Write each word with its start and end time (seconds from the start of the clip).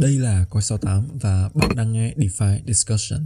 Đây 0.00 0.12
là 0.18 0.44
Coi 0.50 0.62
68 0.62 1.08
và 1.22 1.48
bạn 1.54 1.70
đang 1.76 1.92
nghe 1.92 2.14
DeFi 2.16 2.58
Discussion. 2.66 3.20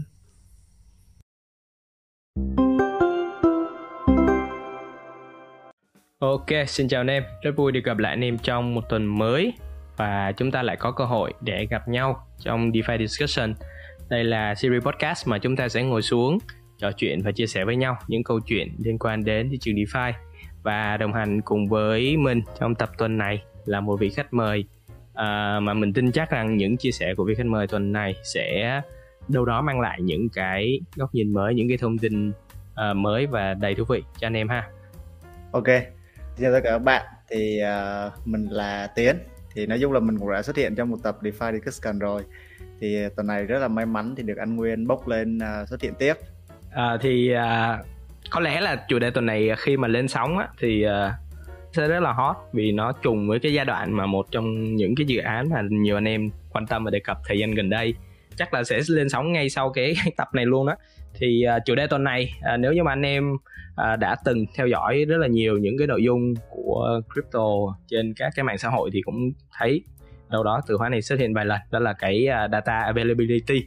Ok, 6.18 6.46
xin 6.66 6.88
chào 6.88 7.00
anh 7.00 7.06
em. 7.06 7.22
Rất 7.42 7.56
vui 7.56 7.72
được 7.72 7.80
gặp 7.84 7.98
lại 7.98 8.12
anh 8.12 8.24
em 8.24 8.38
trong 8.38 8.74
một 8.74 8.80
tuần 8.88 9.18
mới 9.18 9.52
và 9.96 10.32
chúng 10.36 10.50
ta 10.50 10.62
lại 10.62 10.76
có 10.76 10.92
cơ 10.92 11.04
hội 11.04 11.34
để 11.40 11.66
gặp 11.70 11.88
nhau 11.88 12.26
trong 12.38 12.70
DeFi 12.70 12.98
Discussion. 12.98 13.54
Đây 14.08 14.24
là 14.24 14.54
series 14.54 14.82
podcast 14.82 15.28
mà 15.28 15.38
chúng 15.38 15.56
ta 15.56 15.68
sẽ 15.68 15.82
ngồi 15.82 16.02
xuống 16.02 16.38
trò 16.78 16.92
chuyện 16.92 17.22
và 17.22 17.32
chia 17.32 17.46
sẻ 17.46 17.64
với 17.64 17.76
nhau 17.76 17.96
những 18.08 18.24
câu 18.24 18.40
chuyện 18.40 18.68
liên 18.78 18.98
quan 18.98 19.24
đến 19.24 19.48
thị 19.50 19.58
trường 19.60 19.74
DeFi 19.74 20.12
và 20.62 20.96
đồng 20.96 21.12
hành 21.12 21.40
cùng 21.40 21.68
với 21.68 22.16
mình 22.16 22.42
trong 22.60 22.74
tập 22.74 22.90
tuần 22.98 23.18
này 23.18 23.42
là 23.64 23.80
một 23.80 23.96
vị 24.00 24.10
khách 24.10 24.32
mời 24.32 24.64
à, 25.18 25.60
mà 25.60 25.74
mình 25.74 25.92
tin 25.92 26.12
chắc 26.12 26.30
rằng 26.30 26.56
những 26.56 26.76
chia 26.76 26.90
sẻ 26.90 27.14
của 27.14 27.24
vị 27.24 27.34
khách 27.34 27.46
mời 27.46 27.66
tuần 27.66 27.92
này 27.92 28.14
sẽ 28.22 28.80
đâu 29.28 29.44
đó 29.44 29.62
mang 29.62 29.80
lại 29.80 29.98
những 30.02 30.28
cái 30.28 30.80
góc 30.96 31.14
nhìn 31.14 31.32
mới 31.32 31.54
những 31.54 31.68
cái 31.68 31.78
thông 31.78 31.98
tin 31.98 32.30
uh, 32.30 32.96
mới 32.96 33.26
và 33.26 33.54
đầy 33.54 33.74
thú 33.74 33.84
vị 33.88 34.02
cho 34.18 34.26
anh 34.26 34.36
em 34.36 34.48
ha. 34.48 34.68
Ok 35.52 35.68
xin 36.38 36.44
chào 36.44 36.52
tất 36.52 36.60
cả 36.64 36.70
các 36.70 36.78
bạn. 36.78 37.06
Thì 37.30 37.60
uh, 37.62 38.26
mình 38.26 38.48
là 38.50 38.86
tiến. 38.86 39.16
Thì 39.54 39.66
nói 39.66 39.78
chung 39.80 39.92
là 39.92 40.00
mình 40.00 40.18
cũng 40.18 40.32
đã 40.32 40.42
xuất 40.42 40.56
hiện 40.56 40.74
trong 40.74 40.90
một 40.90 40.96
tập 41.02 41.18
DeFi 41.22 41.52
Discussion 41.52 41.98
rồi. 41.98 42.22
Thì 42.80 42.96
tuần 43.16 43.26
này 43.26 43.44
rất 43.44 43.58
là 43.58 43.68
may 43.68 43.86
mắn 43.86 44.14
thì 44.16 44.22
được 44.22 44.36
anh 44.36 44.56
Nguyên 44.56 44.86
bốc 44.86 45.08
lên 45.08 45.38
uh, 45.38 45.68
xuất 45.68 45.82
hiện 45.82 45.94
tiếp. 45.98 46.14
À, 46.72 46.96
thì 47.00 47.34
uh, 47.34 47.86
có 48.30 48.40
lẽ 48.40 48.60
là 48.60 48.84
chủ 48.88 48.98
đề 48.98 49.10
tuần 49.10 49.26
này 49.26 49.50
khi 49.58 49.76
mà 49.76 49.88
lên 49.88 50.08
sóng 50.08 50.38
á, 50.38 50.48
thì 50.58 50.86
uh, 50.86 50.90
sẽ 51.72 51.88
rất 51.88 52.00
là 52.00 52.12
hot 52.12 52.36
vì 52.52 52.72
nó 52.72 52.92
trùng 52.92 53.28
với 53.28 53.38
cái 53.38 53.52
giai 53.52 53.64
đoạn 53.64 53.92
mà 53.92 54.06
một 54.06 54.26
trong 54.30 54.76
những 54.76 54.94
cái 54.94 55.06
dự 55.06 55.20
án 55.20 55.48
mà 55.48 55.62
nhiều 55.70 55.96
anh 55.96 56.08
em 56.08 56.30
quan 56.52 56.66
tâm 56.66 56.84
và 56.84 56.90
đề 56.90 57.00
cập 57.00 57.18
thời 57.24 57.38
gian 57.38 57.54
gần 57.54 57.70
đây. 57.70 57.94
Chắc 58.36 58.54
là 58.54 58.64
sẽ 58.64 58.80
lên 58.88 59.08
sóng 59.08 59.32
ngay 59.32 59.48
sau 59.48 59.70
cái 59.70 59.94
tập 60.16 60.28
này 60.32 60.46
luôn 60.46 60.66
đó 60.66 60.74
thì 61.14 61.44
uh, 61.56 61.62
chủ 61.64 61.74
đề 61.74 61.86
tuần 61.86 62.04
này 62.04 62.32
uh, 62.54 62.60
nếu 62.60 62.72
như 62.72 62.82
mà 62.82 62.92
anh 62.92 63.02
em 63.02 63.32
uh, 63.34 63.98
đã 63.98 64.16
từng 64.24 64.44
theo 64.54 64.66
dõi 64.66 65.04
rất 65.08 65.16
là 65.16 65.26
nhiều 65.26 65.58
những 65.58 65.78
cái 65.78 65.86
nội 65.86 66.02
dung 66.02 66.34
của 66.50 67.00
crypto 67.14 67.46
trên 67.86 68.14
các 68.16 68.32
cái 68.36 68.44
mạng 68.44 68.58
xã 68.58 68.68
hội 68.68 68.90
thì 68.92 69.02
cũng 69.02 69.32
thấy 69.58 69.84
đâu 70.30 70.44
đó 70.44 70.60
từ 70.66 70.76
khóa 70.76 70.88
này 70.88 71.02
xuất 71.02 71.18
hiện 71.18 71.34
vài 71.34 71.44
lần 71.44 71.60
đó 71.70 71.78
là 71.78 71.92
cái 71.92 72.28
uh, 72.44 72.50
data 72.52 72.78
availability. 72.78 73.66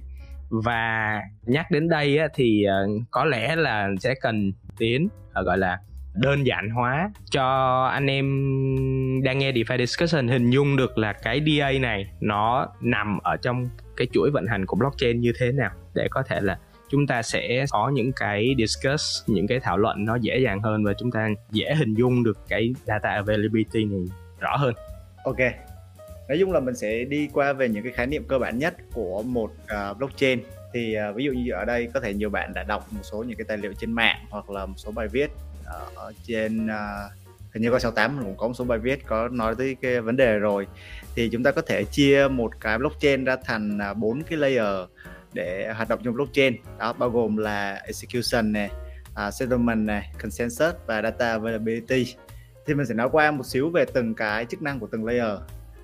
Và 0.49 1.21
nhắc 1.43 1.71
đến 1.71 1.89
đây 1.89 2.17
á, 2.17 2.27
thì 2.33 2.65
uh, 2.67 3.03
có 3.11 3.25
lẽ 3.25 3.55
là 3.55 3.89
sẽ 3.99 4.13
cần 4.21 4.51
tiến 4.77 5.07
uh, 5.39 5.45
gọi 5.45 5.57
là 5.57 5.79
đơn 6.13 6.45
giản 6.45 6.69
hóa 6.69 7.11
cho 7.31 7.45
anh 7.93 8.07
em 8.07 8.25
đang 9.23 9.37
nghe 9.39 9.51
DeFi 9.51 9.77
discussion 9.77 10.27
hình 10.27 10.49
dung 10.49 10.75
được 10.75 10.97
là 10.97 11.13
cái 11.13 11.41
DA 11.47 11.71
này 11.71 12.11
nó 12.21 12.67
nằm 12.81 13.19
ở 13.23 13.37
trong 13.37 13.69
cái 13.97 14.07
chuỗi 14.13 14.31
vận 14.31 14.45
hành 14.45 14.65
của 14.65 14.77
blockchain 14.77 15.21
như 15.21 15.33
thế 15.39 15.51
nào 15.51 15.71
để 15.93 16.07
có 16.11 16.23
thể 16.23 16.41
là 16.41 16.59
chúng 16.89 17.07
ta 17.07 17.21
sẽ 17.21 17.65
có 17.69 17.89
những 17.89 18.11
cái 18.11 18.55
discuss 18.57 19.29
những 19.29 19.47
cái 19.47 19.59
thảo 19.59 19.77
luận 19.77 20.05
nó 20.05 20.15
dễ 20.15 20.39
dàng 20.39 20.61
hơn 20.61 20.83
và 20.83 20.93
chúng 20.99 21.11
ta 21.11 21.29
dễ 21.51 21.75
hình 21.75 21.93
dung 21.93 22.23
được 22.23 22.37
cái 22.47 22.73
data 22.85 23.09
availability 23.09 23.85
này 23.85 24.05
rõ 24.39 24.55
hơn. 24.57 24.73
Ok. 25.23 25.39
Nói 26.29 26.37
chung 26.39 26.51
là 26.51 26.59
mình 26.59 26.75
sẽ 26.75 27.03
đi 27.03 27.29
qua 27.33 27.53
về 27.53 27.69
những 27.69 27.83
cái 27.83 27.91
khái 27.91 28.07
niệm 28.07 28.23
cơ 28.27 28.39
bản 28.39 28.57
nhất 28.57 28.75
của 28.93 29.23
một 29.23 29.51
uh, 29.63 29.97
blockchain 29.97 30.39
thì 30.73 30.95
uh, 31.09 31.15
ví 31.15 31.23
dụ 31.23 31.31
như 31.31 31.51
ở 31.51 31.65
đây 31.65 31.89
có 31.93 31.99
thể 31.99 32.13
nhiều 32.13 32.29
bạn 32.29 32.53
đã 32.53 32.63
đọc 32.63 32.87
một 32.91 33.01
số 33.03 33.23
những 33.23 33.37
cái 33.37 33.45
tài 33.47 33.57
liệu 33.57 33.73
trên 33.73 33.91
mạng 33.91 34.17
hoặc 34.29 34.49
là 34.49 34.65
một 34.65 34.73
số 34.77 34.91
bài 34.91 35.07
viết 35.07 35.31
ở 35.95 36.13
trên 36.27 36.65
uh, 36.65 37.11
hình 37.53 37.61
như 37.61 37.71
có 37.71 37.79
68 37.79 38.17
mình 38.17 38.25
cũng 38.25 38.37
có 38.37 38.47
một 38.47 38.53
số 38.53 38.65
bài 38.65 38.79
viết 38.79 39.07
có 39.07 39.27
nói 39.27 39.55
tới 39.57 39.75
cái 39.81 40.01
vấn 40.01 40.15
đề 40.17 40.37
rồi. 40.39 40.67
Thì 41.15 41.29
chúng 41.29 41.43
ta 41.43 41.51
có 41.51 41.61
thể 41.61 41.83
chia 41.83 42.27
một 42.31 42.51
cái 42.59 42.77
blockchain 42.77 43.23
ra 43.23 43.35
thành 43.45 43.79
bốn 43.95 44.19
uh, 44.19 44.25
cái 44.29 44.37
layer 44.37 44.89
để 45.33 45.73
hoạt 45.75 45.89
động 45.89 45.99
trong 46.03 46.13
blockchain. 46.13 46.55
Đó 46.79 46.93
bao 46.93 47.09
gồm 47.09 47.37
là 47.37 47.81
execution 47.85 48.51
này 48.51 48.69
uh, 49.27 49.33
settlement 49.33 49.87
này 49.87 50.11
consensus 50.21 50.75
và 50.85 51.01
data 51.01 51.31
availability. 51.31 52.15
Thì 52.65 52.73
mình 52.73 52.85
sẽ 52.85 52.93
nói 52.93 53.09
qua 53.11 53.31
một 53.31 53.45
xíu 53.45 53.69
về 53.69 53.85
từng 53.93 54.15
cái 54.15 54.45
chức 54.45 54.61
năng 54.61 54.79
của 54.79 54.87
từng 54.91 55.05
layer. 55.05 55.39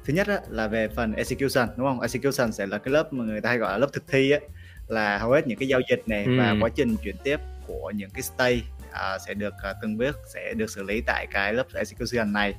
Thứ 0.06 0.14
nhất 0.14 0.28
á, 0.28 0.40
là 0.50 0.68
về 0.68 0.88
phần 0.88 1.14
execution 1.14 1.68
đúng 1.78 1.88
không? 1.88 2.02
Execution 2.02 2.52
sẽ 2.52 2.66
là 2.66 2.78
cái 2.78 2.92
lớp 2.94 3.14
mà 3.14 3.26
người 3.26 3.42
ta 3.42 3.50
hay 3.50 3.58
gọi 3.58 3.72
là 3.72 3.78
lớp 3.78 3.88
thực 3.94 4.04
thi 4.08 4.32
á, 4.32 4.40
là 4.88 5.18
hầu 5.18 5.32
hết 5.32 5.48
những 5.48 5.58
cái 5.58 5.68
giao 5.68 5.80
dịch 5.90 6.04
này 6.08 6.24
ừ. 6.26 6.32
và 6.38 6.56
quá 6.62 6.70
trình 6.76 6.96
chuyển 7.04 7.16
tiếp 7.24 7.40
của 7.68 7.92
những 7.96 8.10
cái 8.10 8.22
state 8.22 8.62
uh, 9.16 9.22
sẽ 9.22 9.34
được 9.34 9.54
uh, 9.72 9.78
từng 9.82 9.98
bước 9.98 10.20
sẽ 10.34 10.54
được 10.54 10.70
xử 10.70 10.84
lý 10.84 11.02
tại 11.06 11.28
cái 11.32 11.54
lớp 11.54 11.66
execution 11.74 12.34
này 12.34 12.54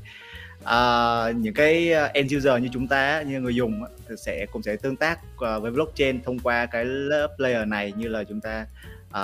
uh, 0.63 1.37
những 1.37 1.55
cái 1.55 1.93
end 2.15 2.37
user 2.37 2.63
như 2.63 2.69
chúng 2.73 2.89
ta 2.89 3.23
như 3.23 3.41
người 3.41 3.55
dùng 3.55 3.85
sẽ 4.17 4.47
cũng 4.53 4.63
sẽ 4.63 4.77
tương 4.77 4.97
tác 4.97 5.19
uh, 5.33 5.63
với 5.63 5.71
blockchain 5.71 6.23
thông 6.23 6.39
qua 6.39 6.67
cái 6.67 6.85
lớp 6.85 7.29
layer 7.39 7.69
này 7.69 7.93
như 7.97 8.09
là 8.09 8.25
chúng 8.25 8.41
ta 8.41 8.67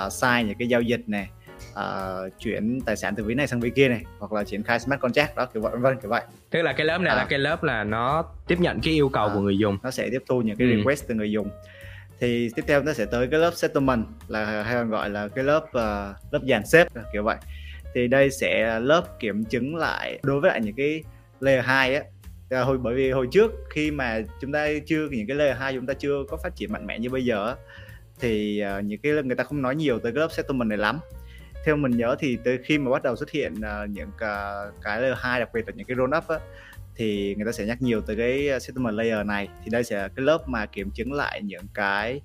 uh, 0.05 0.13
sign 0.13 0.47
những 0.47 0.57
cái 0.59 0.67
giao 0.67 0.81
dịch 0.81 1.09
này 1.09 1.29
uh, 1.73 2.39
chuyển 2.39 2.81
tài 2.85 2.95
sản 2.95 3.15
từ 3.15 3.23
ví 3.23 3.33
này 3.35 3.47
sang 3.47 3.59
ví 3.59 3.69
kia 3.69 3.89
này 3.89 4.01
hoặc 4.19 4.33
là 4.33 4.43
triển 4.43 4.63
khai 4.63 4.79
smart 4.79 5.01
contract 5.01 5.35
đó 5.35 5.45
kiểu 5.45 5.63
vậy 5.63 5.71
vân 5.77 5.97
kiểu 6.01 6.09
vậy 6.09 6.21
tức 6.49 6.61
là 6.61 6.73
cái 6.73 6.85
lớp 6.85 6.97
này 7.01 7.13
à. 7.13 7.17
là 7.17 7.25
cái 7.25 7.39
lớp 7.39 7.63
là 7.63 7.83
nó 7.83 8.25
tiếp 8.47 8.59
nhận 8.59 8.79
cái 8.81 8.93
yêu 8.93 9.09
cầu 9.09 9.27
à, 9.27 9.33
của 9.33 9.39
người 9.39 9.57
dùng 9.57 9.77
nó 9.83 9.91
sẽ 9.91 10.09
tiếp 10.11 10.23
thu 10.27 10.41
những 10.41 10.57
cái 10.57 10.67
ừ. 10.67 10.77
request 10.77 11.07
từ 11.07 11.15
người 11.15 11.31
dùng 11.31 11.49
thì 12.19 12.49
tiếp 12.55 12.63
theo 12.67 12.83
nó 12.83 12.93
sẽ 12.93 13.05
tới 13.05 13.27
cái 13.31 13.39
lớp 13.39 13.51
settlement 13.53 14.05
là 14.27 14.63
hay 14.63 14.75
còn 14.75 14.89
gọi 14.89 15.09
là 15.09 15.27
cái 15.27 15.43
lớp 15.43 15.63
uh, 15.65 16.33
lớp 16.33 16.39
dàn 16.49 16.65
xếp 16.65 16.87
kiểu 17.13 17.23
vậy. 17.23 17.37
Thì 17.93 18.07
đây 18.07 18.31
sẽ 18.31 18.79
lớp 18.79 19.19
kiểm 19.19 19.43
chứng 19.43 19.75
lại 19.75 20.19
đối 20.23 20.41
với 20.41 20.51
lại 20.51 20.61
những 20.61 20.75
cái 20.75 21.03
layer 21.39 21.65
2 21.65 21.95
á. 21.95 22.03
Ờ, 22.49 22.63
hồi 22.63 22.77
bởi 22.77 22.95
vì 22.95 23.11
hồi 23.11 23.27
trước 23.31 23.51
khi 23.69 23.91
mà 23.91 24.21
chúng 24.41 24.51
ta 24.51 24.67
chưa 24.85 25.07
những 25.11 25.27
cái 25.27 25.37
layer 25.37 25.57
2 25.57 25.73
chúng 25.73 25.85
ta 25.85 25.93
chưa 25.93 26.23
có 26.29 26.37
phát 26.37 26.55
triển 26.55 26.71
mạnh 26.71 26.85
mẽ 26.85 26.99
như 26.99 27.09
bây 27.09 27.25
giờ 27.25 27.55
thì 28.19 28.63
uh, 28.79 28.85
những 28.85 28.99
cái 28.99 29.11
người 29.23 29.35
ta 29.35 29.43
không 29.43 29.61
nói 29.61 29.75
nhiều 29.75 29.99
tới 29.99 30.11
cái 30.11 30.19
lớp 30.19 30.31
settlement 30.31 30.69
này 30.69 30.77
lắm. 30.77 30.99
Theo 31.65 31.75
mình 31.75 31.97
nhớ 31.97 32.15
thì 32.19 32.37
tới 32.43 32.59
khi 32.63 32.77
mà 32.77 32.91
bắt 32.91 33.03
đầu 33.03 33.15
xuất 33.15 33.29
hiện 33.29 33.53
uh, 33.53 33.89
những 33.89 34.11
cái, 34.17 34.67
cái 34.83 35.01
layer 35.01 35.17
2 35.17 35.39
đặc 35.39 35.49
biệt 35.53 35.67
là 35.67 35.73
những 35.75 35.87
cái 35.87 35.97
roll 35.97 36.15
up 36.17 36.27
á 36.27 36.39
thì 36.95 37.35
người 37.35 37.45
ta 37.45 37.51
sẽ 37.51 37.65
nhắc 37.65 37.81
nhiều 37.81 38.01
tới 38.01 38.15
cái 38.15 38.47
ờ, 38.49 38.59
system 38.59 38.75
settlement 38.75 38.97
layer 38.97 39.25
này. 39.25 39.47
Thì 39.63 39.69
đây 39.71 39.83
sẽ 39.83 39.97
là 39.97 40.07
cái 40.07 40.25
lớp 40.25 40.47
mà 40.47 40.65
kiểm 40.65 40.91
chứng 40.91 41.13
lại 41.13 41.41
những 41.43 41.67
cái 41.73 42.21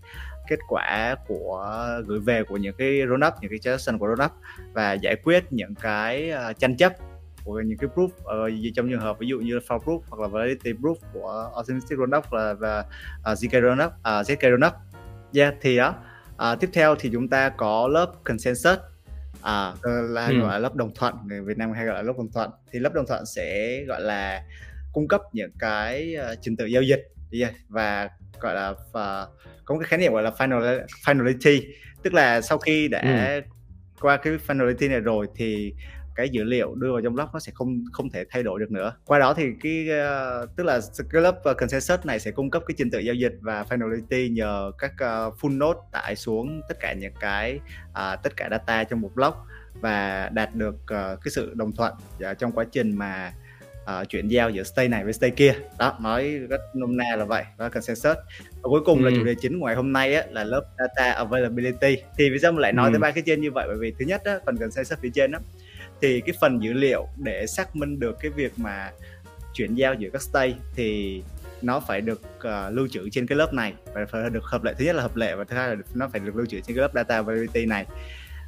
kết 0.49 0.59
quả 0.69 1.17
của 1.27 1.87
gửi 2.07 2.21
về 2.21 2.43
của 2.43 2.57
những 2.57 2.75
cái 2.79 3.01
rollup 3.09 3.35
những 3.41 3.51
cái 3.51 3.59
transaction 3.59 3.99
của 3.99 4.07
rollup 4.07 4.33
và 4.73 4.93
giải 4.93 5.17
quyết 5.25 5.45
những 5.51 5.75
cái 5.75 6.31
ờ, 6.31 6.53
tranh 6.53 6.77
chấp 6.77 6.93
của 7.45 7.61
những 7.61 7.79
cái 7.79 7.91
proof 7.95 8.07
uh, 8.07 8.75
trong 8.75 8.91
trường 8.91 9.01
hợp 9.01 9.19
ví 9.19 9.29
dụ 9.29 9.39
như 9.39 9.55
là 9.55 9.61
for 9.69 9.79
proof 9.79 10.01
hoặc 10.09 10.21
là 10.21 10.29
validity 10.29 10.73
proof 10.73 10.95
của 11.13 11.51
authentic 11.55 11.99
rollup 11.99 12.31
và, 12.31 12.55
và 12.55 12.85
uh, 13.33 13.39
zk 13.39 13.63
rollup 13.63 13.93
uh, 13.93 14.27
zk 14.27 14.51
rollup 14.51 14.73
yeah 15.35 15.55
thì 15.61 15.77
đó 15.77 15.95
uh, 16.53 16.61
tiếp 16.61 16.71
theo 16.73 16.95
thì 16.95 17.11
chúng 17.13 17.29
ta 17.29 17.49
có 17.49 17.89
lớp 17.89 18.13
consensus 18.25 18.79
à 19.43 19.73
là 19.83 20.27
ừ. 20.27 20.39
gọi 20.41 20.51
là 20.51 20.59
lớp 20.59 20.75
đồng 20.75 20.95
thuận 20.95 21.15
người 21.27 21.43
Việt 21.43 21.59
Nam 21.59 21.73
hay 21.73 21.87
gọi 21.87 21.95
là 21.95 22.03
lớp 22.03 22.13
đồng 22.17 22.33
thuận 22.33 22.51
thì 22.73 22.79
lớp 22.79 22.93
đồng 22.95 23.07
thuận 23.07 23.27
sẽ 23.27 23.81
gọi 23.85 24.01
là 24.01 24.43
cung 24.93 25.09
cấp 25.09 25.21
những 25.33 25.51
cái 25.59 26.17
uh, 26.33 26.39
trình 26.43 26.57
tự 26.57 26.67
giao 26.67 26.83
dịch 26.83 27.03
và 27.69 28.09
gọi 28.41 28.55
là 28.55 28.75
và 28.93 29.27
có 29.65 29.75
một 29.75 29.81
cái 29.81 29.89
khái 29.89 29.99
niệm 29.99 30.13
gọi 30.13 30.23
là 30.23 30.31
final 30.31 30.87
finality 31.05 31.63
tức 32.03 32.15
là 32.15 32.41
sau 32.41 32.59
khi 32.59 32.89
đã 32.89 33.35
ừ. 33.35 33.41
qua 34.01 34.17
cái 34.17 34.33
finality 34.47 34.91
này 34.91 35.01
rồi 35.01 35.27
thì 35.37 35.75
cái 36.21 36.29
dữ 36.29 36.45
liệu 36.45 36.75
đưa 36.75 36.93
vào 36.93 37.01
trong 37.01 37.15
block 37.15 37.33
nó 37.33 37.41
sẽ 37.41 37.53
không 37.55 37.85
không 37.93 38.11
thể 38.11 38.25
thay 38.31 38.43
đổi 38.43 38.61
được 38.61 38.71
nữa. 38.71 38.93
Qua 39.05 39.19
đó 39.19 39.35
thì 39.35 39.45
cái 39.63 39.89
uh, 39.89 40.57
tức 40.57 40.65
là 40.65 40.81
cái 41.13 41.23
lớp 41.23 41.43
uh, 41.51 41.57
consensus 41.57 42.07
này 42.07 42.21
sẽ 42.21 42.31
cung 42.31 42.51
cấp 42.51 42.63
cái 42.69 42.75
trình 42.79 42.91
tự 42.91 42.99
giao 42.99 43.15
dịch 43.15 43.33
và 43.41 43.65
finality 43.69 44.33
nhờ 44.33 44.73
các 44.79 44.93
uh, 44.93 45.35
full 45.41 45.59
node 45.59 45.81
tải 45.93 46.17
xuống 46.17 46.61
tất 46.69 46.81
cả 46.81 46.93
những 46.93 47.13
cái 47.21 47.61
uh, 47.91 48.23
tất 48.23 48.37
cả 48.37 48.49
data 48.51 48.85
trong 48.85 49.01
một 49.01 49.11
block 49.15 49.37
và 49.81 50.29
đạt 50.33 50.55
được 50.55 50.75
uh, 50.75 50.89
cái 51.25 51.31
sự 51.31 51.53
đồng 51.55 51.73
thuận 51.73 51.95
uh, 52.31 52.39
trong 52.39 52.53
quá 52.53 52.65
trình 52.73 52.99
mà 52.99 53.33
uh, 54.01 54.09
chuyển 54.09 54.29
giao 54.29 54.51
giữa 54.51 54.63
state 54.63 54.89
này 54.89 55.05
với 55.05 55.13
state 55.13 55.35
kia. 55.37 55.55
Đó 55.79 55.99
nói 56.01 56.39
rất 56.49 56.61
nôm 56.75 56.97
na 56.97 57.17
là 57.17 57.25
vậy 57.25 57.45
đó 57.59 57.69
consensus. 57.69 58.17
Và 58.51 58.63
cuối 58.63 58.81
cùng 58.85 59.05
ừ. 59.05 59.11
là 59.11 59.17
chủ 59.17 59.25
đề 59.25 59.35
chính 59.41 59.61
của 59.61 59.67
ngày 59.67 59.75
hôm 59.75 59.93
nay 59.93 60.15
á, 60.15 60.25
là 60.31 60.45
lớp 60.45 60.63
data 60.79 61.13
availability. 61.13 62.03
Thì 62.19 62.31
vì 62.31 62.39
sao 62.39 62.53
mình 62.53 62.61
lại 62.61 62.73
nói 62.73 62.89
ừ. 62.89 62.93
tới 62.93 63.01
ba 63.01 63.11
cái 63.11 63.23
trên 63.27 63.41
như 63.41 63.51
vậy? 63.51 63.65
Bởi 63.69 63.77
vì 63.81 63.95
thứ 63.99 64.05
nhất 64.05 64.25
á, 64.25 64.39
phần 64.47 64.57
consensus 64.57 64.99
phía 64.99 65.11
trên 65.15 65.33
á, 65.33 65.39
thì 66.03 66.21
cái 66.21 66.35
phần 66.41 66.63
dữ 66.63 66.73
liệu 66.73 67.07
để 67.17 67.47
xác 67.47 67.77
minh 67.77 68.01
được 68.01 68.17
cái 68.21 68.31
việc 68.31 68.53
mà 68.57 68.91
chuyển 69.55 69.75
giao 69.75 69.95
giữa 69.95 70.09
các 70.13 70.23
state 70.23 70.55
thì 70.75 71.23
nó 71.63 71.81
phải 71.81 72.01
được 72.01 72.21
uh, 72.37 72.73
lưu 72.73 72.89
trữ 72.89 73.09
trên 73.11 73.27
cái 73.27 73.39
lớp 73.39 73.55
này 73.55 73.75
và 73.95 74.07
phải 74.07 74.31
được 74.31 74.45
hợp 74.45 74.65
lệ 74.65 74.75
thứ 74.79 74.85
nhất 74.85 74.97
là 74.97 75.03
hợp 75.03 75.17
lệ 75.17 75.35
và 75.35 75.45
thứ 75.45 75.57
hai 75.57 75.69
là 75.69 75.77
nó 75.95 76.09
phải 76.09 76.21
được 76.21 76.37
lưu 76.37 76.47
trữ 76.47 76.61
trên 76.61 76.77
cái 76.77 76.83
lớp 76.83 76.91
data 76.95 77.23
variability 77.23 77.67
này. 77.67 77.87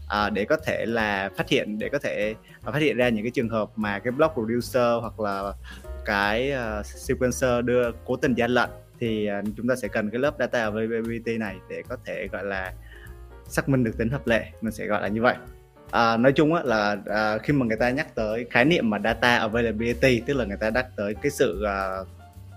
Uh, 0.03 0.33
để 0.33 0.45
có 0.45 0.57
thể 0.57 0.87
là 0.87 1.31
phát 1.37 1.49
hiện 1.49 1.79
để 1.79 1.89
có 1.89 1.99
thể 1.99 2.35
uh, 2.69 2.73
phát 2.73 2.81
hiện 2.83 2.97
ra 2.97 3.09
những 3.09 3.25
cái 3.25 3.31
trường 3.31 3.49
hợp 3.49 3.71
mà 3.77 3.99
cái 3.99 4.11
block 4.11 4.35
producer 4.35 5.01
hoặc 5.01 5.21
là 5.21 5.53
cái 6.05 6.53
uh, 6.53 6.87
sequencer 6.87 7.65
đưa 7.65 7.91
cố 8.05 8.17
tình 8.17 8.35
gian 8.35 8.51
lận 8.51 8.71
thì 9.01 9.29
uh, 9.39 9.49
chúng 9.57 9.69
ta 9.69 9.77
sẽ 9.77 9.89
cần 9.89 10.11
cái 10.11 10.21
lớp 10.21 10.35
data 10.39 10.63
availability 10.63 11.39
này 11.39 11.57
để 11.69 11.83
có 11.89 11.97
thể 12.05 12.29
gọi 12.33 12.45
là 12.45 12.73
xác 13.49 13.69
minh 13.69 13.85
được 13.85 13.99
tính 13.99 14.09
hợp 14.09 14.27
lệ 14.27 14.47
mình 14.61 14.73
sẽ 14.73 14.87
gọi 14.87 15.03
là 15.03 15.09
như 15.09 15.23
vậy 15.23 15.37
à, 15.93 16.17
nói 16.17 16.33
chung 16.33 16.55
á, 16.55 16.63
là 16.65 16.97
à, 17.07 17.39
khi 17.39 17.53
mà 17.53 17.67
người 17.67 17.77
ta 17.77 17.91
nhắc 17.91 18.15
tới 18.15 18.47
khái 18.51 18.65
niệm 18.65 18.91
mà 18.91 18.99
data 19.05 19.39
availability 19.39 20.21
tức 20.21 20.35
là 20.35 20.45
người 20.45 20.57
ta 20.57 20.71
nhắc 20.71 20.87
tới 20.97 21.15
cái 21.23 21.31
sự 21.31 21.65
à, 21.65 21.97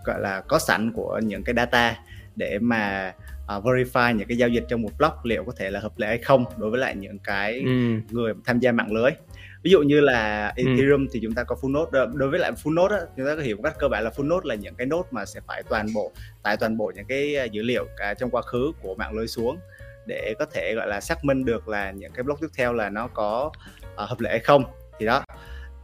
gọi 0.05 0.19
là 0.19 0.41
có 0.41 0.59
sẵn 0.59 0.91
của 0.91 1.19
những 1.23 1.43
cái 1.43 1.55
data 1.55 1.95
để 2.35 2.59
mà 2.61 3.13
uh, 3.57 3.63
verify 3.63 4.15
những 4.15 4.27
cái 4.27 4.37
giao 4.37 4.49
dịch 4.49 4.63
trong 4.67 4.81
một 4.81 4.89
block 4.97 5.25
liệu 5.25 5.43
có 5.43 5.51
thể 5.57 5.71
là 5.71 5.79
hợp 5.79 5.91
lệ 5.97 6.07
hay 6.07 6.17
không 6.17 6.45
đối 6.57 6.71
với 6.71 6.79
lại 6.79 6.95
những 6.95 7.19
cái 7.19 7.61
ừ. 7.65 7.99
người 8.11 8.33
tham 8.45 8.59
gia 8.59 8.71
mạng 8.71 8.91
lưới 8.91 9.11
ví 9.63 9.71
dụ 9.71 9.81
như 9.81 10.01
là 10.01 10.53
ừ. 10.55 10.63
Ethereum 10.65 11.07
thì 11.11 11.19
chúng 11.23 11.33
ta 11.33 11.43
có 11.43 11.55
full 11.61 11.71
node 11.71 11.99
đối 12.13 12.29
với 12.29 12.39
lại 12.39 12.51
full 12.63 12.73
node 12.83 12.95
á, 12.95 13.01
chúng 13.17 13.25
ta 13.25 13.35
có 13.35 13.41
hiểu 13.41 13.57
một 13.57 13.63
cách 13.63 13.75
cơ 13.79 13.87
bản 13.87 14.03
là 14.03 14.09
full 14.15 14.27
node 14.27 14.47
là 14.47 14.55
những 14.55 14.75
cái 14.75 14.87
node 14.87 15.07
mà 15.11 15.25
sẽ 15.25 15.39
phải 15.47 15.63
toàn 15.69 15.87
bộ 15.93 16.11
tải 16.43 16.57
toàn 16.57 16.77
bộ 16.77 16.91
những 16.95 17.05
cái 17.05 17.49
dữ 17.51 17.61
liệu 17.61 17.87
cả 17.97 18.13
trong 18.13 18.29
quá 18.29 18.41
khứ 18.41 18.71
của 18.81 18.95
mạng 18.95 19.13
lưới 19.13 19.27
xuống 19.27 19.57
để 20.07 20.35
có 20.39 20.45
thể 20.53 20.73
gọi 20.75 20.87
là 20.87 21.01
xác 21.01 21.25
minh 21.25 21.45
được 21.45 21.67
là 21.67 21.91
những 21.91 22.11
cái 22.11 22.23
block 22.23 22.41
tiếp 22.41 22.47
theo 22.57 22.73
là 22.73 22.89
nó 22.89 23.07
có 23.07 23.51
uh, 23.93 24.09
hợp 24.09 24.19
lệ 24.19 24.29
hay 24.29 24.39
không. 24.39 24.63
Thì 24.99 25.05
đó. 25.05 25.23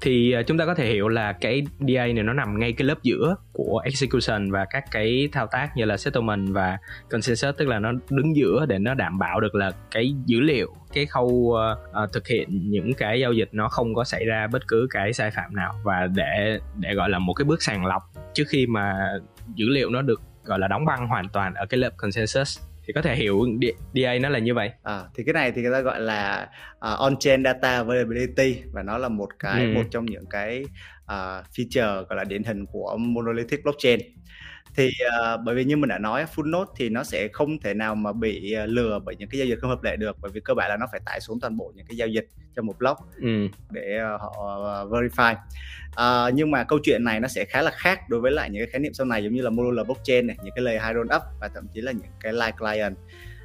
Thì 0.02 0.32
ờ, 0.32 0.44
chúng 0.44 0.58
ta 0.58 0.66
có 0.66 0.76
thể 0.76 0.86
hiểu 0.86 1.08
là 1.08 1.34
cái 1.34 1.64
DA 1.80 2.06
này 2.06 2.24
nó 2.24 2.34
nằm 2.34 2.60
ngay 2.60 2.74
cái 2.74 2.88
lớp 2.88 3.04
giữa 3.04 3.36
của 3.54 3.82
execution 3.86 4.52
và 4.52 4.66
các 4.70 4.84
cái 4.92 5.30
thao 5.32 5.48
tác 5.48 5.70
như 5.76 5.86
là 5.86 5.98
settlement 5.98 6.54
và 6.54 6.78
consensus 7.10 7.56
tức 7.58 7.68
là 7.68 7.80
nó 7.80 7.92
đứng 8.10 8.36
giữa 8.36 8.66
để 8.70 8.80
nó 8.80 8.94
đảm 8.94 9.20
bảo 9.20 9.40
được 9.40 9.56
là 9.56 9.72
cái 9.92 10.14
dữ 10.26 10.40
liệu 10.40 10.76
cái 10.94 11.06
khâu 11.06 11.56
uh, 12.04 12.14
thực 12.14 12.28
hiện 12.28 12.72
những 12.72 12.94
cái 12.94 13.20
giao 13.20 13.34
dịch 13.34 13.50
nó 13.52 13.70
không 13.70 13.96
có 13.96 14.04
xảy 14.04 14.26
ra 14.26 14.48
bất 14.48 14.68
cứ 14.68 14.88
cái 14.90 15.14
sai 15.14 15.32
phạm 15.32 15.56
nào. 15.56 15.76
Và 15.84 16.08
để 16.16 16.60
để 16.80 16.94
gọi 16.94 17.10
là 17.10 17.20
một 17.20 17.34
cái 17.34 17.46
bước 17.46 17.64
sàng 17.64 17.86
lọc 17.86 18.04
trước 18.34 18.46
khi 18.50 18.68
mà 18.68 18.94
dữ 19.56 19.70
liệu 19.70 19.90
nó 19.90 20.02
được 20.02 20.22
gọi 20.44 20.60
là 20.60 20.68
đóng 20.68 20.86
băng 20.86 21.08
hoàn 21.08 21.30
toàn 21.30 21.54
ở 21.54 21.66
cái 21.66 21.78
lớp 21.78 21.92
consensus 21.98 22.60
thì 22.92 22.94
có 22.94 23.02
thể 23.02 23.16
hiểu 23.16 23.46
DA 23.94 24.18
nó 24.22 24.30
là 24.30 24.40
như 24.40 24.54
vậy 24.54 24.72
à, 24.84 25.04
thì 25.16 25.24
cái 25.24 25.34
này 25.34 25.52
thì 25.52 25.62
người 25.62 25.72
ta 25.72 25.80
gọi 25.80 26.00
là 26.00 26.50
uh, 26.76 27.00
on-chain 27.00 27.44
data 27.44 27.76
availability 27.76 28.62
và 28.74 28.84
nó 28.84 28.98
là 28.98 29.10
một 29.10 29.30
cái 29.40 29.66
ừ. 29.66 29.74
một 29.74 29.84
trong 29.92 30.06
những 30.06 30.26
cái 30.30 30.64
uh, 31.04 31.46
feature 31.56 32.04
gọi 32.04 32.16
là 32.18 32.24
điển 32.24 32.44
hình 32.44 32.66
của 32.66 32.98
monolithic 32.98 33.64
blockchain 33.64 34.00
thì 34.76 34.88
uh, 34.88 35.42
bởi 35.44 35.56
vì 35.56 35.64
như 35.64 35.78
mình 35.78 35.90
đã 35.90 35.98
nói 35.98 36.26
full 36.36 36.50
node 36.52 36.72
thì 36.78 36.90
nó 36.90 37.04
sẽ 37.04 37.28
không 37.28 37.60
thể 37.60 37.74
nào 37.74 37.96
mà 37.96 38.14
bị 38.14 38.56
uh, 38.64 38.70
lừa 38.70 39.00
bởi 39.06 39.16
những 39.16 39.30
cái 39.30 39.40
giao 39.40 39.48
dịch 39.48 39.60
không 39.62 39.70
hợp 39.70 39.84
lệ 39.84 39.96
được 39.96 40.18
bởi 40.22 40.32
vì 40.32 40.42
cơ 40.42 40.54
bản 40.54 40.70
là 40.70 40.78
nó 40.78 40.86
phải 40.92 41.02
tải 41.06 41.20
xuống 41.22 41.40
toàn 41.40 41.58
bộ 41.58 41.74
những 41.76 41.86
cái 41.86 41.98
giao 41.98 42.08
dịch 42.08 42.30
trong 42.56 42.66
một 42.66 42.80
block 42.80 43.00
ừ. 43.22 43.48
để 43.72 44.00
uh, 44.16 44.22
họ 44.22 44.30
uh, 44.84 44.92
verify 44.92 45.36
uh, 45.92 46.34
nhưng 46.34 46.52
mà 46.52 46.64
câu 46.64 46.80
chuyện 46.84 47.04
này 47.04 47.20
nó 47.20 47.28
sẽ 47.28 47.46
khá 47.46 47.62
là 47.62 47.72
khác 47.72 48.10
đối 48.10 48.22
với 48.22 48.32
lại 48.32 48.50
những 48.50 48.62
cái 48.62 48.72
khái 48.72 48.80
niệm 48.80 48.94
sau 48.94 49.06
này 49.06 49.24
giống 49.24 49.34
như 49.34 49.42
là 49.42 49.50
modular 49.50 49.86
blockchain 49.86 50.28
này 50.28 50.38
những 50.44 50.54
cái 50.56 50.64
layer 50.64 50.96
roll 50.96 51.16
up 51.16 51.22
và 51.40 51.50
thậm 51.54 51.68
chí 51.74 51.82
là 51.82 51.92
những 51.92 52.12
cái 52.20 52.34
live 52.34 52.52
client 52.52 52.96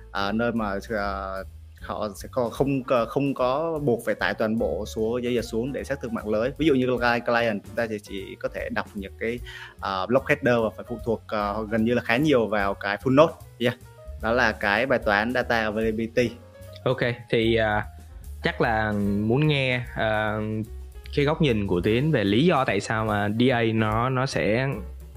uh, 0.08 0.34
nơi 0.34 0.52
mà 0.52 0.74
uh, 0.76 1.46
họ 1.86 2.08
sẽ 2.14 2.28
còn 2.32 2.50
không 2.50 2.82
không 3.08 3.34
có 3.34 3.78
buộc 3.84 4.02
phải 4.06 4.14
tải 4.14 4.34
toàn 4.34 4.58
bộ 4.58 4.84
số 4.86 5.18
giao 5.18 5.32
dịch 5.32 5.42
xuống 5.42 5.72
để 5.72 5.84
xác 5.84 6.00
thực 6.00 6.12
mạng 6.12 6.28
lưới 6.28 6.50
ví 6.58 6.66
dụ 6.66 6.74
như 6.74 6.86
client 7.26 7.62
chúng 7.66 7.74
ta 7.76 7.86
thì 7.86 7.98
chỉ 8.02 8.36
có 8.40 8.48
thể 8.54 8.68
đọc 8.74 8.86
những 8.94 9.12
cái 9.18 9.38
à, 9.80 10.02
uh, 10.02 10.08
block 10.08 10.28
header 10.28 10.54
và 10.62 10.70
phải 10.76 10.84
phụ 10.88 10.98
thuộc 11.04 11.22
uh, 11.60 11.70
gần 11.70 11.84
như 11.84 11.94
là 11.94 12.02
khá 12.02 12.16
nhiều 12.16 12.46
vào 12.46 12.74
cái 12.74 12.96
full 12.96 13.14
node. 13.14 13.32
Yeah. 13.58 13.74
đó 14.22 14.32
là 14.32 14.52
cái 14.52 14.86
bài 14.86 14.98
toán 14.98 15.32
data 15.32 15.62
availability. 15.62 16.30
Ok 16.84 17.00
thì 17.30 17.58
uh, 17.60 17.82
chắc 18.42 18.60
là 18.60 18.92
muốn 19.20 19.46
nghe 19.46 19.76
uh, 19.78 20.66
cái 21.16 21.24
góc 21.24 21.42
nhìn 21.42 21.66
của 21.66 21.80
tiến 21.80 22.12
về 22.12 22.24
lý 22.24 22.46
do 22.46 22.64
tại 22.64 22.80
sao 22.80 23.04
mà 23.04 23.28
DA 23.40 23.62
nó 23.74 24.08
nó 24.08 24.26
sẽ 24.26 24.68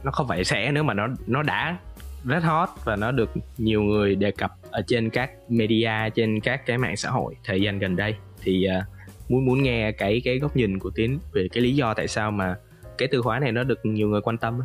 nó 0.04 0.12
không 0.12 0.28
phải 0.28 0.44
sẽ 0.44 0.72
nữa 0.72 0.84
mà 0.84 0.94
nó 0.94 1.08
nó 1.28 1.44
đã 1.44 1.78
rất 2.26 2.44
hot 2.44 2.70
và 2.84 2.96
nó 2.96 3.12
được 3.12 3.30
nhiều 3.58 3.82
người 3.82 4.16
đề 4.16 4.32
cập 4.32 4.52
ở 4.72 4.82
trên 4.88 5.10
các 5.10 5.32
media 5.50 6.10
trên 6.16 6.40
các 6.40 6.66
cái 6.66 6.78
mạng 6.78 6.98
xã 6.98 7.10
hội 7.10 7.36
thời 7.44 7.62
gian 7.62 7.80
gần 7.80 7.96
đây 7.96 8.16
thì 8.42 8.68
uh, 8.80 8.84
muốn 9.30 9.46
muốn 9.46 9.64
nghe 9.64 9.92
cái 9.92 10.22
cái 10.26 10.40
góc 10.40 10.56
nhìn 10.56 10.80
của 10.80 10.90
tiến 10.90 11.20
về 11.34 11.48
cái 11.52 11.64
lý 11.64 11.76
do 11.76 11.94
tại 11.94 12.08
sao 12.08 12.32
mà 12.32 12.56
cái 12.98 13.08
từ 13.12 13.22
khóa 13.22 13.40
này 13.40 13.52
nó 13.52 13.64
được 13.64 13.86
nhiều 13.86 14.08
người 14.08 14.22
quan 14.22 14.38
tâm 14.38 14.60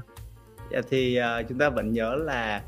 dạ 0.72 0.80
thì 0.90 1.18
uh, 1.20 1.48
chúng 1.48 1.58
ta 1.58 1.68
vẫn 1.68 1.92
nhớ 1.92 2.14
là 2.14 2.62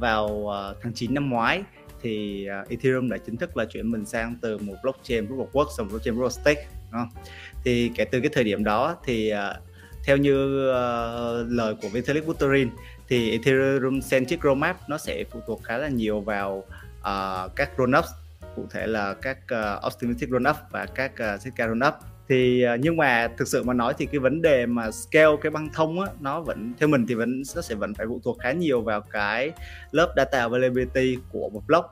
vào 0.00 0.26
uh, 0.26 0.76
tháng 0.82 0.92
9 0.92 1.14
năm 1.14 1.30
ngoái 1.30 1.62
thì 2.02 2.46
uh, 2.62 2.68
Ethereum 2.68 3.08
đã 3.08 3.18
chính 3.18 3.36
thức 3.36 3.56
là 3.56 3.64
chuyển 3.64 3.90
mình 3.90 4.06
sang 4.06 4.36
từ 4.42 4.58
một 4.58 4.74
blockchain 4.82 5.26
proof 5.26 5.46
of 5.46 5.50
work 5.52 5.70
sang 5.76 5.88
blockchain 5.88 6.14
proof 6.14 6.26
of 6.26 6.28
stake 6.28 6.66
đúng 6.92 7.00
không? 7.00 7.22
thì 7.64 7.90
kể 7.96 8.04
từ 8.04 8.20
cái 8.20 8.30
thời 8.32 8.44
điểm 8.44 8.64
đó 8.64 8.96
thì 9.04 9.32
uh, 9.32 9.62
theo 10.04 10.16
như 10.16 10.68
uh, 10.70 11.52
lời 11.52 11.74
của 11.82 11.88
Vitalik 11.88 12.26
Buterin 12.26 12.68
thì 13.12 13.30
Ethereum 13.30 14.00
centric 14.10 14.42
roadmap 14.42 14.88
nó 14.88 14.98
sẽ 14.98 15.24
phụ 15.30 15.40
thuộc 15.46 15.62
khá 15.64 15.78
là 15.78 15.88
nhiều 15.88 16.20
vào 16.20 16.64
uh, 17.00 17.56
các 17.56 17.70
rollups 17.78 18.08
cụ 18.56 18.66
thể 18.70 18.86
là 18.86 19.14
các 19.14 19.38
uh, 19.54 19.86
optimistic 19.86 20.28
rollup 20.28 20.56
và 20.70 20.86
các 20.86 21.12
ờ, 21.16 21.34
uh, 21.34 21.40
Zika 21.40 21.68
rollup 21.68 21.94
thì 22.28 22.64
uh, 22.74 22.80
nhưng 22.80 22.96
mà 22.96 23.28
thực 23.38 23.48
sự 23.48 23.62
mà 23.62 23.74
nói 23.74 23.94
thì 23.98 24.06
cái 24.06 24.18
vấn 24.18 24.42
đề 24.42 24.66
mà 24.66 24.90
scale 24.90 25.36
cái 25.42 25.50
băng 25.50 25.68
thông 25.74 26.00
á 26.00 26.06
nó 26.20 26.40
vẫn 26.40 26.72
theo 26.78 26.88
mình 26.88 27.06
thì 27.06 27.14
vẫn 27.14 27.42
nó 27.56 27.62
sẽ 27.62 27.74
vẫn 27.74 27.94
phải 27.94 28.06
phụ 28.06 28.20
thuộc 28.24 28.38
khá 28.40 28.52
nhiều 28.52 28.80
vào 28.80 29.00
cái 29.00 29.52
lớp 29.90 30.12
data 30.16 30.40
availability 30.40 31.18
của 31.32 31.48
một 31.48 31.62
block. 31.66 31.86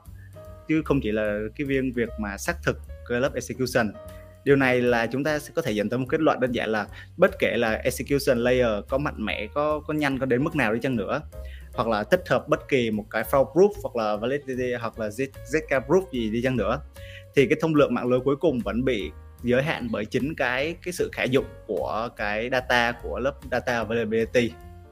Chứ 0.67 0.81
không 0.85 0.99
chỉ 1.03 1.11
là 1.11 1.39
cái 1.55 1.65
viên 1.65 1.91
việc 1.91 2.09
mà 2.19 2.37
xác 2.37 2.55
thực 2.63 2.77
cái 3.09 3.19
lớp 3.19 3.33
execution 3.33 3.93
điều 4.43 4.55
này 4.55 4.81
là 4.81 5.07
chúng 5.07 5.23
ta 5.23 5.39
sẽ 5.39 5.51
có 5.55 5.61
thể 5.61 5.71
dẫn 5.71 5.89
tới 5.89 5.99
một 5.99 6.05
kết 6.09 6.21
luận 6.21 6.39
đơn 6.39 6.51
giản 6.51 6.69
là 6.69 6.87
bất 7.17 7.31
kể 7.39 7.57
là 7.57 7.71
execution 7.71 8.37
layer 8.37 8.83
có 8.89 8.97
mạnh 8.97 9.25
mẽ 9.25 9.47
có 9.53 9.79
có 9.87 9.93
nhanh 9.93 10.19
có 10.19 10.25
đến 10.25 10.43
mức 10.43 10.55
nào 10.55 10.73
đi 10.73 10.79
chăng 10.81 10.95
nữa 10.95 11.21
hoặc 11.73 11.87
là 11.87 12.03
tích 12.03 12.23
hợp 12.29 12.47
bất 12.47 12.67
kỳ 12.67 12.91
một 12.91 13.05
cái 13.09 13.23
file 13.23 13.53
proof 13.53 13.71
hoặc 13.83 13.95
là 13.95 14.15
validity 14.15 14.73
hoặc 14.73 14.99
là 14.99 15.07
zk 15.07 15.81
proof 15.87 16.03
gì 16.11 16.29
đi 16.29 16.41
chăng 16.41 16.57
nữa 16.57 16.79
thì 17.35 17.45
cái 17.45 17.57
thông 17.61 17.75
lượng 17.75 17.93
mạng 17.93 18.07
lưới 18.07 18.19
cuối 18.19 18.35
cùng 18.35 18.59
vẫn 18.59 18.85
bị 18.85 19.11
giới 19.43 19.63
hạn 19.63 19.87
bởi 19.91 20.05
chính 20.05 20.35
cái 20.35 20.75
cái 20.83 20.91
sự 20.91 21.09
khả 21.13 21.23
dụng 21.23 21.45
của 21.67 22.09
cái 22.15 22.49
data 22.51 22.91
của 22.91 23.19
lớp 23.19 23.33
data 23.51 23.75
availability. 23.75 24.51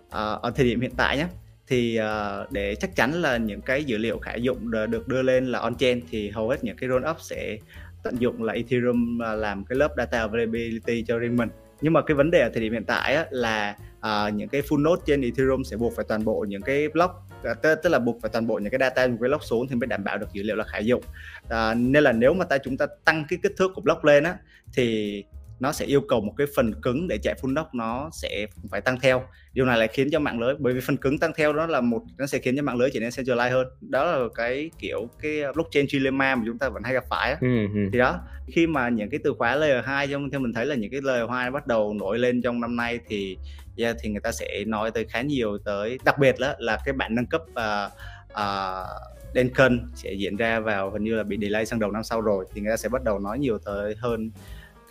À, 0.09 0.21
ở 0.21 0.51
thời 0.55 0.65
điểm 0.65 0.81
hiện 0.81 0.91
tại 0.97 1.17
nhé 1.17 1.25
thì 1.67 1.99
uh, 1.99 2.51
để 2.51 2.75
chắc 2.75 2.95
chắn 2.95 3.21
là 3.21 3.37
những 3.37 3.61
cái 3.61 3.83
dữ 3.83 3.97
liệu 3.97 4.19
khả 4.19 4.35
dụng 4.35 4.71
được 4.71 5.07
đưa 5.07 5.21
lên 5.21 5.45
là 5.45 5.59
on 5.59 5.75
chain 5.75 6.01
thì 6.11 6.29
hầu 6.29 6.49
hết 6.49 6.63
những 6.63 6.77
cái 6.77 6.89
roll 6.89 7.05
up 7.09 7.17
sẽ 7.19 7.57
tận 8.03 8.15
dụng 8.19 8.43
là 8.43 8.53
Ethereum 8.53 9.19
làm 9.19 9.65
cái 9.65 9.77
lớp 9.77 9.93
data 9.97 10.19
availability 10.19 11.03
cho 11.07 11.17
riêng 11.17 11.37
mình. 11.37 11.49
Nhưng 11.81 11.93
mà 11.93 12.01
cái 12.01 12.15
vấn 12.15 12.31
đề 12.31 12.41
ở 12.41 12.49
thời 12.49 12.61
điểm 12.61 12.73
hiện 12.73 12.85
tại 12.85 13.15
á, 13.15 13.25
là 13.29 13.75
uh, 13.97 14.33
những 14.33 14.49
cái 14.49 14.61
full 14.61 14.83
node 14.83 15.01
trên 15.05 15.21
Ethereum 15.21 15.63
sẽ 15.63 15.77
buộc 15.77 15.93
phải 15.95 16.05
toàn 16.07 16.25
bộ 16.25 16.45
những 16.49 16.61
cái 16.61 16.89
block 16.89 17.15
à, 17.43 17.53
tức, 17.53 17.79
tức 17.83 17.89
là 17.89 17.99
buộc 17.99 18.21
phải 18.21 18.31
toàn 18.33 18.47
bộ 18.47 18.59
những 18.59 18.71
cái 18.71 18.79
data 18.79 19.07
trong 19.07 19.17
cái 19.17 19.29
block 19.29 19.43
xuống 19.43 19.67
thì 19.67 19.75
mới 19.75 19.87
đảm 19.87 20.03
bảo 20.03 20.17
được 20.17 20.33
dữ 20.33 20.43
liệu 20.43 20.55
là 20.55 20.63
khả 20.63 20.77
dụng. 20.77 21.03
Uh, 21.45 21.77
nên 21.77 22.03
là 22.03 22.11
nếu 22.11 22.33
mà 22.33 22.45
ta 22.45 22.57
chúng 22.57 22.77
ta 22.77 22.85
tăng 23.05 23.25
cái 23.29 23.39
kích 23.43 23.53
thước 23.57 23.71
của 23.75 23.81
block 23.81 24.05
lên 24.05 24.23
á 24.23 24.37
thì 24.73 25.23
nó 25.59 25.71
sẽ 25.71 25.85
yêu 25.85 26.01
cầu 26.01 26.21
một 26.21 26.33
cái 26.37 26.47
phần 26.55 26.73
cứng 26.81 27.07
để 27.07 27.17
chạy 27.23 27.35
full 27.41 27.49
node 27.49 27.69
nó 27.73 28.09
sẽ 28.13 28.47
phải 28.71 28.81
tăng 28.81 28.99
theo. 28.99 29.23
Điều 29.53 29.65
này 29.65 29.77
lại 29.77 29.87
khiến 29.87 30.09
cho 30.11 30.19
mạng 30.19 30.39
lưới 30.39 30.53
bởi 30.59 30.73
vì 30.73 30.79
phần 30.79 30.97
cứng 30.97 31.19
tăng 31.19 31.31
theo 31.35 31.53
đó 31.53 31.65
là 31.65 31.81
một 31.81 32.01
nó 32.17 32.27
sẽ 32.27 32.39
khiến 32.39 32.55
cho 32.57 32.63
mạng 32.63 32.77
lưới 32.77 32.89
trở 32.93 32.99
nên 32.99 33.09
centralized 33.09 33.51
hơn. 33.51 33.67
Đó 33.81 34.05
là 34.05 34.27
cái 34.35 34.71
kiểu 34.79 35.09
cái 35.21 35.43
blockchain 35.53 35.87
dilemma 35.89 36.35
mà 36.35 36.43
chúng 36.45 36.57
ta 36.57 36.69
vẫn 36.69 36.83
hay 36.83 36.93
gặp 36.93 37.03
phải 37.09 37.35
ừ, 37.41 37.67
ừ. 37.73 37.89
thì 37.93 37.99
đó 37.99 38.19
khi 38.51 38.67
mà 38.67 38.89
những 38.89 39.09
cái 39.09 39.19
từ 39.23 39.33
khóa 39.37 39.55
layer 39.55 39.85
2 39.85 40.07
trong 40.07 40.29
theo 40.29 40.39
mình 40.39 40.53
thấy 40.53 40.65
là 40.65 40.75
những 40.75 40.91
cái 40.91 41.01
layer 41.03 41.29
2 41.29 41.51
bắt 41.51 41.67
đầu 41.67 41.93
nổi 41.93 42.19
lên 42.19 42.41
trong 42.41 42.61
năm 42.61 42.75
nay 42.75 42.99
thì 43.07 43.37
yeah, 43.77 43.95
thì 44.01 44.09
người 44.09 44.21
ta 44.21 44.31
sẽ 44.31 44.63
nói 44.67 44.91
tới 44.91 45.05
khá 45.05 45.21
nhiều 45.21 45.57
tới 45.65 45.99
đặc 46.05 46.19
biệt 46.19 46.39
là 46.39 46.55
là 46.59 46.79
cái 46.85 46.93
bản 46.93 47.15
nâng 47.15 47.25
cấp 47.25 47.41
uh, 47.49 47.91
uh, 48.31 48.87
Denken 49.35 49.79
sẽ 49.95 50.13
diễn 50.13 50.37
ra 50.37 50.59
vào 50.59 50.91
hình 50.91 51.03
như 51.03 51.15
là 51.15 51.23
bị 51.23 51.37
delay 51.41 51.65
sang 51.65 51.79
đầu 51.79 51.91
năm 51.91 52.03
sau 52.03 52.21
rồi 52.21 52.45
thì 52.53 52.61
người 52.61 52.71
ta 52.71 52.77
sẽ 52.77 52.89
bắt 52.89 53.03
đầu 53.03 53.19
nói 53.19 53.39
nhiều 53.39 53.57
tới 53.65 53.95
hơn 53.99 54.31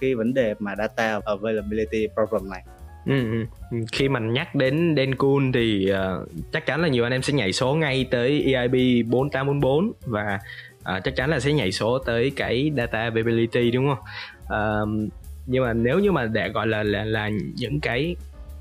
cái 0.01 0.15
vấn 0.15 0.35
đề 0.35 0.55
mà 0.59 0.75
data 0.77 1.21
availability 1.27 2.07
problem 2.15 2.51
này 2.51 2.63
Ừ, 3.09 3.47
ừ. 3.71 3.79
khi 3.93 4.09
mình 4.09 4.33
nhắc 4.33 4.55
đến 4.55 4.95
Denkun 4.97 5.53
thì 5.53 5.93
uh, 5.93 6.29
chắc 6.53 6.67
chắn 6.67 6.83
là 6.83 6.89
nhiều 6.89 7.05
anh 7.05 7.13
em 7.13 7.23
sẽ 7.23 7.33
nhảy 7.33 7.53
số 7.53 7.75
ngay 7.75 8.07
tới 8.11 8.43
EIB 8.43 8.75
4844 9.11 9.93
và 10.07 10.39
uh, 10.79 11.05
chắc 11.05 11.17
chắn 11.17 11.31
là 11.31 11.41
sẽ 11.41 11.53
nhảy 11.53 11.73
số 11.73 11.99
tới 11.99 12.33
cái 12.37 12.73
data 12.77 13.01
availability 13.01 13.71
đúng 13.71 13.89
không? 13.89 13.99
Uh, 14.45 15.11
nhưng 15.47 15.65
mà 15.65 15.73
nếu 15.73 15.99
như 15.99 16.13
mà 16.13 16.27
để 16.27 16.49
gọi 16.49 16.67
là 16.67 16.83
là, 16.83 17.05
là 17.05 17.31
những 17.57 17.81
cái 17.81 18.17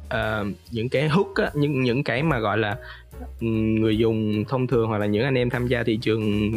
uh, 0.06 0.48
những 0.72 0.90
cái 0.90 1.08
hook 1.08 1.36
á, 1.36 1.50
những 1.54 1.84
những 1.84 2.04
cái 2.04 2.24
mà 2.24 2.40
gọi 2.40 2.58
là 2.58 2.78
ừ, 3.42 3.48
người 3.48 3.98
dùng 3.98 4.46
thông 4.48 4.68
thường 4.68 4.88
hoặc 4.88 4.98
là 4.98 5.06
những 5.06 5.24
anh 5.24 5.38
em 5.38 5.50
tham 5.50 5.68
gia 5.68 5.84
thị 5.84 6.00
trường 6.02 6.52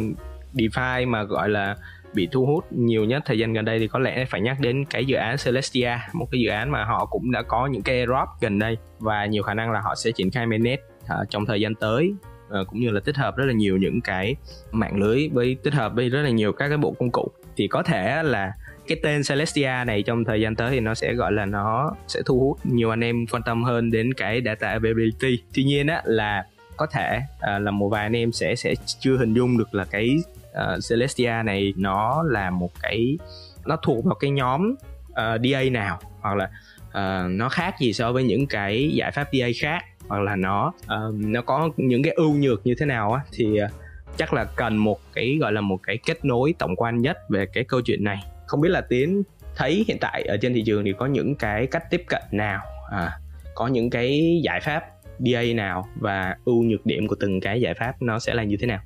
DeFi 0.53 1.07
mà 1.07 1.23
gọi 1.23 1.49
là 1.49 1.75
bị 2.13 2.27
thu 2.31 2.45
hút 2.45 2.65
nhiều 2.71 3.05
nhất 3.05 3.23
thời 3.25 3.39
gian 3.39 3.53
gần 3.53 3.65
đây 3.65 3.79
thì 3.79 3.87
có 3.87 3.99
lẽ 3.99 4.25
phải 4.25 4.41
nhắc 4.41 4.57
đến 4.59 4.85
cái 4.85 5.05
dự 5.05 5.15
án 5.15 5.35
Celestia 5.45 5.91
một 6.13 6.27
cái 6.31 6.41
dự 6.41 6.49
án 6.49 6.71
mà 6.71 6.83
họ 6.83 7.05
cũng 7.05 7.31
đã 7.31 7.41
có 7.41 7.67
những 7.67 7.81
cái 7.81 8.05
drop 8.05 8.27
gần 8.41 8.59
đây 8.59 8.77
và 8.99 9.25
nhiều 9.25 9.43
khả 9.43 9.53
năng 9.53 9.71
là 9.71 9.81
họ 9.81 9.95
sẽ 9.95 10.11
triển 10.11 10.31
khai 10.31 10.45
mainnet 10.45 10.79
uh, 11.03 11.29
trong 11.29 11.45
thời 11.45 11.61
gian 11.61 11.75
tới 11.75 12.13
uh, 12.61 12.67
cũng 12.67 12.79
như 12.79 12.89
là 12.89 12.99
tích 12.99 13.15
hợp 13.15 13.37
rất 13.37 13.45
là 13.45 13.53
nhiều 13.53 13.77
những 13.77 14.01
cái 14.01 14.35
mạng 14.71 14.95
lưới 14.95 15.29
với 15.33 15.57
tích 15.63 15.73
hợp 15.73 15.93
với 15.95 16.09
rất 16.09 16.21
là 16.21 16.29
nhiều 16.29 16.53
các 16.53 16.67
cái 16.67 16.77
bộ 16.77 16.95
công 16.99 17.11
cụ. 17.11 17.31
Thì 17.57 17.67
có 17.67 17.83
thể 17.83 18.23
là 18.23 18.53
cái 18.87 18.97
tên 19.03 19.21
Celestia 19.29 19.83
này 19.87 20.03
trong 20.03 20.25
thời 20.25 20.41
gian 20.41 20.55
tới 20.55 20.71
thì 20.71 20.79
nó 20.79 20.93
sẽ 20.93 21.13
gọi 21.13 21.31
là 21.31 21.45
nó 21.45 21.95
sẽ 22.07 22.21
thu 22.25 22.39
hút 22.39 22.57
nhiều 22.63 22.89
anh 22.89 23.03
em 23.03 23.25
quan 23.31 23.43
tâm 23.43 23.63
hơn 23.63 23.91
đến 23.91 24.13
cái 24.13 24.41
data 24.45 24.67
availability. 24.67 25.43
Tuy 25.53 25.63
nhiên 25.63 25.87
á 25.87 26.01
là 26.05 26.45
có 26.77 26.85
thể 26.85 27.19
à, 27.39 27.59
là 27.59 27.71
một 27.71 27.89
vài 27.89 28.03
anh 28.03 28.15
em 28.15 28.31
sẽ 28.31 28.55
sẽ 28.55 28.73
chưa 28.99 29.17
hình 29.17 29.33
dung 29.33 29.57
được 29.57 29.75
là 29.75 29.85
cái 29.85 30.09
uh, 30.51 30.79
Celestia 30.89 31.33
này 31.45 31.73
nó 31.77 32.23
là 32.23 32.49
một 32.49 32.71
cái 32.81 33.17
nó 33.65 33.75
thuộc 33.75 34.05
vào 34.05 34.15
cái 34.15 34.31
nhóm 34.31 34.75
ờ, 35.13 35.33
uh, 35.35 35.41
DA 35.51 35.63
nào 35.71 35.99
hoặc 36.21 36.35
là 36.35 36.49
uh, 36.87 37.31
nó 37.31 37.49
khác 37.49 37.75
gì 37.79 37.93
so 37.93 38.11
với 38.11 38.23
những 38.23 38.47
cái 38.47 38.91
giải 38.93 39.11
pháp 39.11 39.27
DA 39.33 39.47
khác 39.61 39.83
hoặc 40.07 40.19
là 40.19 40.35
nó 40.35 40.73
uh, 40.83 41.13
nó 41.13 41.41
có 41.41 41.69
những 41.77 42.03
cái 42.03 42.13
ưu 42.13 42.33
nhược 42.33 42.65
như 42.65 42.75
thế 42.79 42.85
nào 42.85 43.13
á 43.13 43.21
thì 43.31 43.63
uh, 43.63 43.71
chắc 44.17 44.33
là 44.33 44.45
cần 44.55 44.77
một 44.77 44.99
cái 45.13 45.37
gọi 45.41 45.51
là 45.51 45.61
một 45.61 45.77
cái 45.83 45.97
kết 46.05 46.25
nối 46.25 46.53
tổng 46.59 46.75
quan 46.75 47.01
nhất 47.01 47.17
về 47.29 47.45
cái 47.53 47.63
câu 47.63 47.81
chuyện 47.81 48.03
này. 48.03 48.23
Không 48.47 48.61
biết 48.61 48.69
là 48.69 48.81
tiến 48.81 49.23
thấy 49.55 49.85
hiện 49.87 49.97
tại 50.01 50.23
ở 50.23 50.37
trên 50.41 50.53
thị 50.53 50.63
trường 50.65 50.83
thì 50.83 50.93
có 50.97 51.05
những 51.05 51.35
cái 51.35 51.67
cách 51.67 51.83
tiếp 51.89 52.03
cận 52.07 52.21
nào 52.31 52.61
à, 52.91 53.11
có 53.55 53.67
những 53.67 53.89
cái 53.89 54.39
giải 54.43 54.59
pháp 54.59 54.83
DA 55.19 55.41
nào 55.55 55.87
và 55.99 56.35
ưu 56.45 56.63
nhược 56.63 56.85
điểm 56.85 57.07
của 57.07 57.15
từng 57.19 57.39
cái 57.39 57.61
giải 57.61 57.73
pháp 57.73 58.01
nó 58.01 58.19
sẽ 58.19 58.33
là 58.33 58.43
như 58.43 58.57
thế 58.59 58.67
nào? 58.67 58.79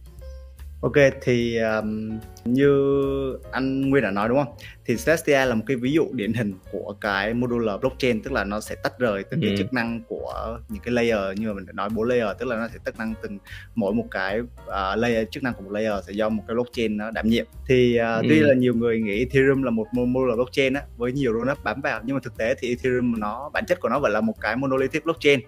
Ok 0.86 0.94
thì 1.22 1.58
um, 1.58 2.20
như 2.46 2.70
anh 3.52 3.90
Nguyên 3.90 4.04
đã 4.04 4.12
nói 4.12 4.30
đúng 4.30 4.38
không? 4.38 4.54
Thì 4.86 4.96
Celestia 5.06 5.46
là 5.46 5.56
một 5.56 5.64
cái 5.68 5.78
ví 5.78 5.92
dụ 5.92 6.08
điển 6.12 6.34
hình 6.34 6.54
của 6.72 6.96
cái 7.02 7.34
modular 7.34 7.80
blockchain 7.80 8.22
tức 8.22 8.34
là 8.34 8.44
nó 8.44 8.62
sẽ 8.62 8.76
tách 8.84 9.00
rời 9.00 9.24
từng 9.24 9.42
cái 9.42 9.50
ừ. 9.50 9.56
chức 9.58 9.74
năng 9.74 10.02
của 10.08 10.60
những 10.70 10.84
cái 10.84 10.94
layer 10.94 11.40
như 11.40 11.48
mà 11.48 11.54
mình 11.54 11.66
đã 11.66 11.74
nói 11.74 11.90
bốn 11.90 12.08
layer 12.08 12.28
tức 12.40 12.46
là 12.46 12.56
nó 12.56 12.68
sẽ 12.68 12.80
tách 12.86 12.98
năng 12.98 13.14
từng 13.22 13.38
mỗi 13.76 13.94
một 13.94 14.06
cái 14.12 14.40
uh, 14.40 14.98
layer 14.98 15.28
chức 15.32 15.44
năng 15.44 15.54
của 15.54 15.64
một 15.64 15.72
layer 15.72 16.06
sẽ 16.08 16.14
do 16.14 16.30
một 16.30 16.44
cái 16.48 16.56
blockchain 16.56 16.98
nó 16.98 17.12
đảm 17.12 17.28
nhiệm. 17.30 17.46
Thì 17.68 18.00
uh, 18.00 18.24
ừ. 18.24 18.28
tuy 18.30 18.40
là 18.40 18.54
nhiều 18.54 18.74
người 18.74 19.00
nghĩ 19.00 19.20
Ethereum 19.20 19.64
là 19.64 19.72
một 19.72 19.88
modular 19.92 20.36
blockchain 20.36 20.74
á 20.74 20.82
với 20.98 21.12
nhiều 21.12 21.34
rollup 21.34 21.64
bám 21.64 21.82
vào 21.82 22.02
nhưng 22.04 22.16
mà 22.16 22.20
thực 22.24 22.38
tế 22.38 22.56
thì 22.60 22.70
Ethereum 22.70 23.20
nó 23.20 23.50
bản 23.54 23.66
chất 23.66 23.80
của 23.80 23.90
nó 23.90 24.00
vẫn 24.00 24.12
là 24.12 24.22
một 24.22 24.42
cái 24.42 24.56
monolithic 24.56 25.06
blockchain 25.06 25.40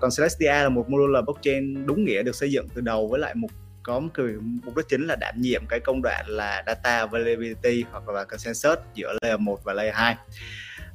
còn 0.00 0.10
Celestia 0.16 0.62
là 0.62 0.68
một 0.68 0.90
modular 0.90 1.24
blockchain 1.24 1.86
đúng 1.86 2.04
nghĩa 2.04 2.22
được 2.22 2.34
xây 2.34 2.52
dựng 2.52 2.68
từ 2.74 2.80
đầu 2.80 3.08
với 3.08 3.20
lại 3.20 3.34
một 3.34 3.48
có 3.84 4.00
một 4.00 4.08
cái 4.14 4.26
mục 4.64 4.76
đích 4.76 4.88
chính 4.88 5.06
là 5.06 5.16
đảm 5.16 5.34
nhiệm 5.40 5.66
cái 5.68 5.80
công 5.80 6.02
đoạn 6.02 6.24
là 6.28 6.62
data 6.66 6.98
availability 6.98 7.84
hoặc 7.90 8.08
là 8.08 8.24
consensus 8.24 8.78
giữa 8.94 9.12
layer 9.22 9.40
1 9.40 9.64
và 9.64 9.72
layer 9.72 9.94
2 9.94 10.16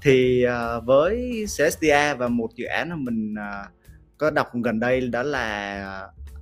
thì 0.02 0.46
uh, 0.48 0.86
với 0.86 1.46
CSDA 1.46 2.14
và 2.14 2.28
một 2.28 2.50
dự 2.56 2.66
án 2.66 2.90
mà 2.90 2.96
mình 2.96 3.34
uh, 3.34 3.72
có 4.18 4.32
đọc 4.32 4.48
gần 4.64 4.80
đây 4.80 5.02
đó 5.02 5.24
là 5.24 5.48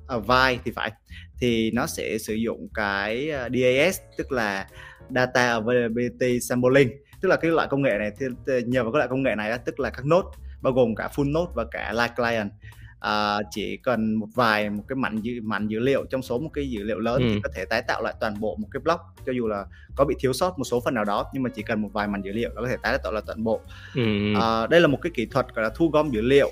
à, 0.07 0.15
uh, 0.15 0.27
Vi 0.27 0.59
thì 0.65 0.71
phải 0.71 0.91
thì 1.39 1.71
nó 1.71 1.87
sẽ 1.87 2.17
sử 2.17 2.33
dụng 2.33 2.67
cái 2.73 3.31
uh, 3.45 3.51
DAS 3.51 3.99
tức 4.17 4.31
là 4.31 4.67
data 5.09 5.47
availability 5.47 6.39
sampling. 6.39 6.89
Tức 7.21 7.29
là 7.29 7.35
cái 7.35 7.51
loại 7.51 7.67
công 7.71 7.81
nghệ 7.81 7.97
này 7.99 8.11
thì 8.19 8.25
nhờ 8.65 8.83
vào 8.83 8.91
cái 8.91 8.97
loại 8.97 9.09
công 9.09 9.23
nghệ 9.23 9.35
này 9.35 9.57
tức 9.65 9.79
là 9.79 9.89
các 9.89 10.05
nốt 10.05 10.31
bao 10.61 10.73
gồm 10.73 10.95
cả 10.95 11.09
full 11.15 11.31
node 11.31 11.51
và 11.55 11.65
cả 11.71 11.93
live 11.93 12.13
client 12.15 12.51
à, 12.99 13.37
chỉ 13.51 13.77
cần 13.77 14.15
một 14.15 14.27
vài 14.35 14.69
một 14.69 14.83
cái 14.87 14.95
mảnh 14.95 15.21
dữ 15.21 15.41
mảnh 15.43 15.67
dữ 15.67 15.79
liệu 15.79 16.05
trong 16.05 16.21
số 16.21 16.39
một 16.39 16.49
cái 16.53 16.69
dữ 16.69 16.83
liệu 16.83 16.99
lớn 16.99 17.21
ừ. 17.21 17.29
thì 17.33 17.39
có 17.43 17.49
thể 17.53 17.65
tái 17.65 17.81
tạo 17.81 18.01
lại 18.01 18.13
toàn 18.19 18.39
bộ 18.39 18.55
một 18.55 18.67
cái 18.71 18.81
block 18.83 19.01
cho 19.25 19.31
dù 19.31 19.47
là 19.47 19.65
có 19.95 20.05
bị 20.05 20.15
thiếu 20.19 20.33
sót 20.33 20.59
một 20.59 20.63
số 20.63 20.79
phần 20.85 20.93
nào 20.93 21.05
đó 21.05 21.25
nhưng 21.33 21.43
mà 21.43 21.49
chỉ 21.55 21.61
cần 21.61 21.81
một 21.81 21.89
vài 21.93 22.07
mảnh 22.07 22.21
dữ 22.21 22.31
liệu 22.31 22.49
nó 22.55 22.61
có 22.61 22.67
thể 22.67 22.77
tái 22.83 22.97
tạo 23.03 23.13
lại 23.13 23.23
toàn 23.25 23.43
bộ 23.43 23.61
ừ. 23.95 24.33
à, 24.41 24.67
đây 24.67 24.81
là 24.81 24.87
một 24.87 24.99
cái 25.01 25.11
kỹ 25.15 25.25
thuật 25.25 25.45
gọi 25.55 25.63
là 25.63 25.69
thu 25.75 25.89
gom 25.89 26.11
dữ 26.11 26.21
liệu 26.21 26.51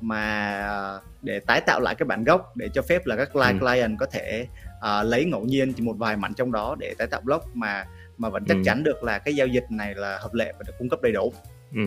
mà 0.00 1.00
để 1.22 1.38
tái 1.38 1.60
tạo 1.66 1.80
lại 1.80 1.94
cái 1.94 2.06
bản 2.06 2.24
gốc 2.24 2.56
để 2.56 2.68
cho 2.74 2.82
phép 2.82 3.06
là 3.06 3.16
các 3.16 3.32
client, 3.32 3.60
ừ. 3.60 3.66
client 3.66 3.98
có 3.98 4.06
thể 4.06 4.46
uh, 4.78 5.06
lấy 5.06 5.24
ngẫu 5.24 5.44
nhiên 5.44 5.72
chỉ 5.72 5.82
một 5.82 5.94
vài 5.98 6.16
mảnh 6.16 6.34
trong 6.34 6.52
đó 6.52 6.76
để 6.78 6.94
tái 6.98 7.06
tạo 7.06 7.20
block 7.20 7.56
mà 7.56 7.84
mà 8.18 8.28
vẫn 8.28 8.44
chắc 8.48 8.54
ừ. 8.54 8.62
chắn 8.64 8.84
được 8.84 9.04
là 9.04 9.18
cái 9.18 9.34
giao 9.34 9.46
dịch 9.46 9.64
này 9.70 9.94
là 9.94 10.18
hợp 10.22 10.34
lệ 10.34 10.52
và 10.58 10.64
được 10.66 10.72
cung 10.78 10.88
cấp 10.88 11.02
đầy 11.02 11.12
đủ. 11.12 11.32
Ừ 11.74 11.80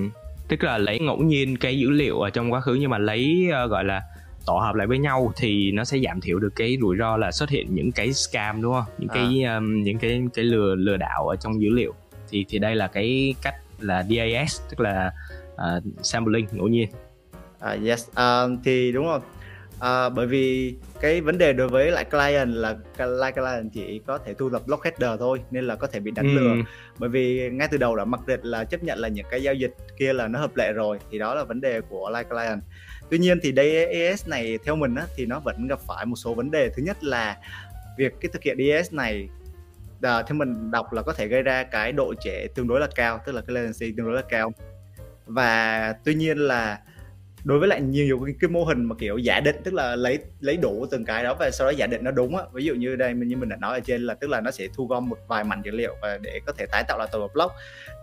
tức 0.48 0.64
là 0.64 0.78
lấy 0.78 1.00
ngẫu 1.00 1.18
nhiên 1.18 1.58
cái 1.58 1.80
dữ 1.80 1.90
liệu 1.90 2.20
ở 2.20 2.30
trong 2.30 2.54
quá 2.54 2.62
khứ 2.62 2.74
nhưng 2.74 2.90
mà 2.90 2.98
lấy 2.98 3.48
uh, 3.66 3.72
gọi 3.72 3.84
là 3.84 4.02
tổ 4.46 4.58
hợp 4.58 4.75
lại 4.75 4.88
với 4.88 4.98
nhau 4.98 5.34
thì 5.36 5.72
nó 5.72 5.84
sẽ 5.84 6.00
giảm 6.00 6.22
thiểu 6.22 6.40
được 6.40 6.54
cái 6.56 6.78
rủi 6.82 6.98
ro 6.98 7.18
là 7.18 7.32
xuất 7.32 7.50
hiện 7.50 7.75
những 7.75 7.92
cái 7.92 8.14
scam 8.14 8.62
đúng 8.62 8.74
không? 8.74 8.84
Những 8.98 9.10
à. 9.10 9.14
cái 9.14 9.44
um, 9.44 9.84
những 9.84 9.98
cái 9.98 10.22
cái 10.34 10.46
lừa 10.46 10.75
lừa 10.75 10.98
đảo 10.98 11.28
ở 11.28 11.36
trong 11.36 11.62
dữ 11.62 11.70
liệu. 11.70 11.94
Thì 12.30 12.46
thì 12.50 12.60
đây 12.60 12.75
là 12.75 12.88
cái 12.88 13.36
cách 13.42 13.56
là 13.80 14.04
DAS 14.04 14.62
tức 14.70 14.80
là 14.80 15.12
uh, 15.54 15.84
sampling 16.02 16.48
ngẫu 16.52 16.68
nhiên. 16.68 16.90
À, 17.60 17.78
yes 17.86 18.10
uh, 18.10 18.60
thì 18.64 18.92
đúng 18.92 19.06
rồi 19.06 19.20
à, 19.79 20.10
bởi 20.10 20.27
vì 20.27 20.75
cái 21.01 21.22
vấn 21.22 21.38
đề 21.38 21.53
đối 21.53 21.67
với 21.67 21.91
lại 21.91 22.05
client 22.05 22.50
là 22.53 23.32
client 23.32 23.74
chỉ 23.74 24.01
có 24.08 24.17
thể 24.17 24.34
thu 24.34 24.50
thập 24.50 24.67
block 24.67 24.84
header 24.84 25.20
thôi 25.20 25.41
nên 25.51 25.67
là 25.67 25.75
có 25.75 25.88
thể 25.88 26.00
bị 26.00 26.12
đánh 26.12 26.25
ừ. 26.25 26.39
lừa. 26.39 26.55
Bởi 26.98 27.10
vì 27.10 27.50
ngay 27.50 27.67
từ 27.72 27.77
đầu 27.77 27.96
đã 27.96 28.05
mặc 28.05 28.27
định 28.27 28.44
là 28.44 28.63
chấp 28.63 28.84
nhận 28.84 29.00
là 29.00 29.08
những 29.08 29.25
cái 29.32 29.44
giao 29.44 29.53
dịch 29.53 29.74
kia 29.98 30.13
là 30.13 30.27
nó 30.27 30.39
hợp 30.39 30.55
lệ 30.55 30.72
rồi 30.74 31.00
thì 31.12 31.20
đó 31.20 31.36
là 31.36 31.44
vấn 31.44 31.62
đề 31.62 31.82
của 31.82 32.12
like 32.17 32.29
client. 32.29 32.62
Tuy 33.10 33.17
nhiên 33.17 33.39
thì 33.44 33.53
DAS 33.55 34.27
này 34.27 34.58
theo 34.65 34.75
mình 34.75 34.96
á, 34.96 35.05
thì 35.15 35.25
nó 35.25 35.39
vẫn 35.39 35.67
gặp 35.67 35.79
phải 35.88 36.05
một 36.05 36.15
số 36.15 36.34
vấn 36.34 36.51
đề. 36.51 36.70
Thứ 36.70 36.84
nhất 36.84 37.03
là 37.03 37.38
việc 37.98 38.13
cái 38.22 38.29
thực 38.34 38.44
hiện 38.44 38.58
DAS 38.58 38.94
này 38.94 39.29
à, 40.01 40.22
theo 40.22 40.36
mình 40.36 40.72
đọc 40.72 40.94
là 40.94 41.01
có 41.01 41.13
thể 41.13 41.27
gây 41.27 41.41
ra 41.41 41.63
cái 41.63 41.91
độ 41.91 42.13
trễ 42.20 42.48
tương 42.55 42.67
đối 42.67 42.79
là 42.79 42.88
cao 42.96 43.20
tức 43.25 43.32
là 43.32 43.41
cái 43.48 43.53
latency 43.53 43.94
tương 43.98 44.05
đối 44.05 44.15
là 44.15 44.24
cao. 44.29 44.51
Và 45.25 45.94
tuy 46.03 46.13
nhiên 46.13 46.38
là 46.38 46.79
đối 47.46 47.60
với 47.60 47.68
lại 47.68 47.82
nhiều 47.82 48.22
cái, 48.25 48.36
cái 48.40 48.50
mô 48.50 48.64
hình 48.64 48.86
mà 48.86 48.96
kiểu 49.00 49.18
giả 49.18 49.40
định 49.40 49.56
tức 49.64 49.74
là 49.74 49.96
lấy 49.96 50.20
lấy 50.40 50.58
đủ 50.58 50.86
từng 50.92 51.06
cái 51.06 51.24
đó 51.24 51.36
và 51.40 51.52
sau 51.52 51.68
đó 51.68 51.72
giả 51.72 51.88
định 51.88 52.04
nó 52.04 52.12
đúng 52.12 52.38
á. 52.38 52.44
Ví 52.54 52.66
dụ 52.66 52.74
như 52.74 52.96
đây 52.96 53.14
như 53.14 53.38
mình 53.38 53.50
đã 53.50 53.56
nói 53.56 53.74
ở 53.74 53.80
trên 53.80 54.02
là 54.02 54.14
tức 54.14 54.30
là 54.30 54.42
nó 54.42 54.52
sẽ 54.52 54.68
thu 54.74 54.88
gom 54.88 55.10
một 55.10 55.18
vài 55.28 55.44
mảnh 55.44 55.62
dữ 55.66 55.72
liệu 55.72 55.96
và 56.02 56.18
để 56.18 56.40
có 56.46 56.54
thể 56.58 56.66
tái 56.66 56.84
tạo 56.88 56.98
lại 56.98 57.08
toàn 57.12 57.22
bộ 57.22 57.30
block. 57.34 57.54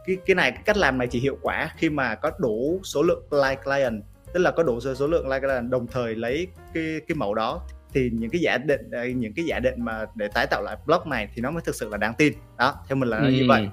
Cái 0.07 0.17
cái 0.27 0.35
này 0.35 0.51
cái 0.51 0.63
cách 0.65 0.77
làm 0.77 0.99
này 0.99 1.07
chỉ 1.07 1.21
hiệu 1.21 1.39
quả 1.43 1.71
khi 1.77 1.91
mà 1.91 2.15
có 2.15 2.31
đủ 2.39 2.81
số 2.85 3.03
lượng 3.03 3.23
like 3.31 3.63
client 3.65 4.03
tức 4.33 4.41
là 4.41 4.51
có 4.51 4.63
đủ 4.63 4.81
số 4.81 5.07
lượng 5.07 5.29
like 5.29 5.41
client 5.41 5.71
đồng 5.71 5.87
thời 5.87 6.15
lấy 6.15 6.47
cái 6.75 7.01
cái 7.09 7.17
mẫu 7.17 7.35
đó. 7.35 7.63
Thì 7.95 8.11
những 8.13 8.31
cái 8.31 8.41
giả 8.41 8.59
định 8.59 8.91
những 9.17 9.33
cái 9.33 9.45
giả 9.45 9.59
định 9.59 9.75
mà 9.85 10.07
để 10.15 10.29
tái 10.35 10.47
tạo 10.51 10.63
lại 10.63 10.77
block 10.87 11.07
này 11.07 11.29
thì 11.35 11.43
nó 11.43 11.51
mới 11.51 11.63
thực 11.67 11.75
sự 11.75 11.89
là 11.89 11.97
đáng 11.97 12.15
tin. 12.19 12.33
Đó 12.59 12.75
theo 12.89 12.97
mình 12.97 13.09
là 13.09 13.19
ừ. 13.19 13.31
như 13.31 13.45
vậy 13.49 13.69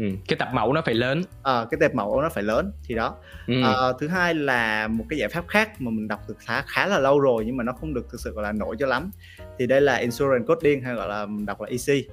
Ừ, 0.00 0.06
cái 0.28 0.36
tập 0.36 0.48
mẫu 0.52 0.72
nó 0.72 0.82
phải 0.84 0.94
lớn. 0.94 1.22
À, 1.42 1.66
cái 1.70 1.80
tập 1.80 1.94
mẫu 1.94 2.22
nó 2.22 2.28
phải 2.28 2.42
lớn 2.42 2.72
thì 2.84 2.94
đó. 2.94 3.16
Ừ. 3.46 3.54
à, 3.62 3.72
thứ 4.00 4.08
hai 4.08 4.34
là 4.34 4.88
một 4.88 5.04
cái 5.08 5.18
giải 5.18 5.28
pháp 5.28 5.48
khác 5.48 5.80
mà 5.80 5.90
mình 5.90 6.08
đọc 6.08 6.20
được 6.28 6.36
khá 6.38 6.62
khá 6.66 6.86
là 6.86 6.98
lâu 6.98 7.20
rồi 7.20 7.44
nhưng 7.46 7.56
mà 7.56 7.64
nó 7.64 7.72
không 7.72 7.94
được 7.94 8.06
thực 8.10 8.20
sự 8.20 8.32
gọi 8.32 8.42
là 8.42 8.52
nổi 8.52 8.76
cho 8.78 8.86
lắm 8.86 9.10
thì 9.58 9.66
đây 9.66 9.80
là 9.80 9.94
insurance 9.94 10.46
coding 10.46 10.82
hay 10.82 10.94
gọi 10.94 11.08
là 11.08 11.26
mình 11.26 11.46
đọc 11.46 11.60
là 11.60 11.68
EC 11.68 12.04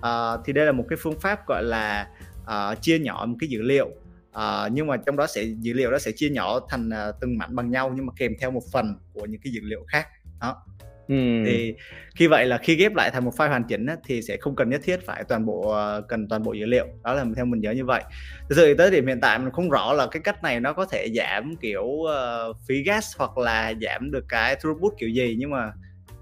à, 0.00 0.36
thì 0.44 0.52
đây 0.52 0.66
là 0.66 0.72
một 0.72 0.84
cái 0.88 0.96
phương 1.02 1.20
pháp 1.20 1.46
gọi 1.46 1.62
là 1.64 2.08
uh, 2.42 2.82
chia 2.82 2.98
nhỏ 2.98 3.24
một 3.28 3.36
cái 3.40 3.48
dữ 3.48 3.62
liệu. 3.62 3.86
Uh, 4.30 4.72
nhưng 4.72 4.86
mà 4.86 4.96
trong 4.96 5.16
đó 5.16 5.26
sẽ 5.26 5.42
dữ 5.42 5.72
liệu 5.72 5.90
đó 5.90 5.98
sẽ 5.98 6.12
chia 6.16 6.30
nhỏ 6.30 6.60
thành 6.68 6.88
uh, 6.88 7.14
từng 7.20 7.38
mảnh 7.38 7.56
bằng 7.56 7.70
nhau 7.70 7.92
nhưng 7.96 8.06
mà 8.06 8.12
kèm 8.16 8.32
theo 8.40 8.50
một 8.50 8.62
phần 8.72 8.96
của 9.12 9.26
những 9.26 9.40
cái 9.44 9.52
dữ 9.52 9.60
liệu 9.64 9.84
khác. 9.88 10.08
Đó 10.40 10.62
Ừ. 11.08 11.42
thì 11.46 11.74
khi 12.14 12.26
vậy 12.26 12.46
là 12.46 12.58
khi 12.58 12.76
ghép 12.76 12.94
lại 12.94 13.10
thành 13.10 13.24
một 13.24 13.34
file 13.36 13.48
hoàn 13.48 13.64
chỉnh 13.64 13.86
á, 13.86 13.96
thì 14.04 14.22
sẽ 14.22 14.36
không 14.36 14.56
cần 14.56 14.70
nhất 14.70 14.80
thiết 14.84 15.06
phải 15.06 15.24
toàn 15.24 15.46
bộ 15.46 15.70
ờ, 15.70 16.02
cần 16.08 16.28
toàn 16.28 16.42
bộ 16.42 16.52
dữ 16.52 16.66
liệu 16.66 16.86
đó 17.04 17.14
là 17.14 17.24
theo 17.36 17.44
mình 17.44 17.60
nhớ 17.60 17.70
như 17.70 17.84
vậy 17.84 18.02
thực 18.48 18.56
sự 18.56 18.74
tới 18.74 18.90
điểm 18.90 19.06
hiện 19.06 19.20
tại 19.20 19.38
mình 19.38 19.50
không 19.52 19.70
rõ 19.70 19.92
là 19.92 20.06
cái 20.10 20.22
cách 20.24 20.42
này 20.42 20.60
nó 20.60 20.72
có 20.72 20.84
thể 20.84 21.08
giảm 21.14 21.56
kiểu 21.56 21.84
uh, 21.84 22.56
phí 22.68 22.82
gas 22.82 23.16
hoặc 23.18 23.38
là 23.38 23.74
giảm 23.80 24.10
được 24.10 24.24
cái 24.28 24.56
throughput 24.56 24.92
kiểu 24.98 25.08
gì 25.08 25.36
nhưng 25.38 25.50
mà 25.50 25.72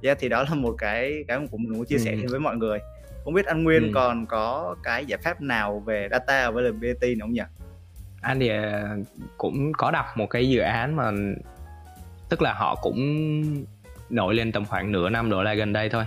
yeah, 0.03 0.19
thì 0.21 0.29
đó 0.29 0.43
là 0.49 0.55
một 0.55 0.75
cái 0.79 1.25
cái 1.29 1.39
mà 1.39 1.47
cũng 1.51 1.63
muốn 1.69 1.85
chia 1.85 1.99
sẻ 1.99 2.13
ừ. 2.13 2.27
với 2.31 2.41
mọi 2.41 2.57
người 2.57 2.79
không 3.25 3.35
biết 3.35 3.47
anh 3.47 3.65
Nguyên 3.65 3.83
ừ. 3.83 3.91
còn 3.95 4.27
có 4.27 4.77
cái 4.83 5.07
giải 5.07 5.19
pháp 5.23 5.41
nào 5.41 5.83
về 5.87 6.09
data 6.11 6.41
availability 6.41 7.15
nữa 7.15 7.21
không 7.21 7.33
nhỉ 7.33 7.43
anh 8.21 8.41
thì 8.41 8.49
ờ, 8.49 8.89
cũng 9.39 9.73
có 9.73 9.91
đọc 9.91 10.07
một 10.15 10.27
cái 10.27 10.49
dự 10.49 10.61
án 10.61 10.97
mà 10.97 11.11
tức 12.29 12.43
là 12.43 12.53
họ 12.53 12.75
cũng 12.75 12.97
nổi 14.11 14.35
lên 14.35 14.53
tầm 14.53 14.65
khoảng 14.65 14.93
nửa 14.93 15.09
năm 15.09 15.31
đổ 15.31 15.43
lại 15.43 15.57
gần 15.57 15.73
đây 15.73 15.89
thôi. 15.89 16.05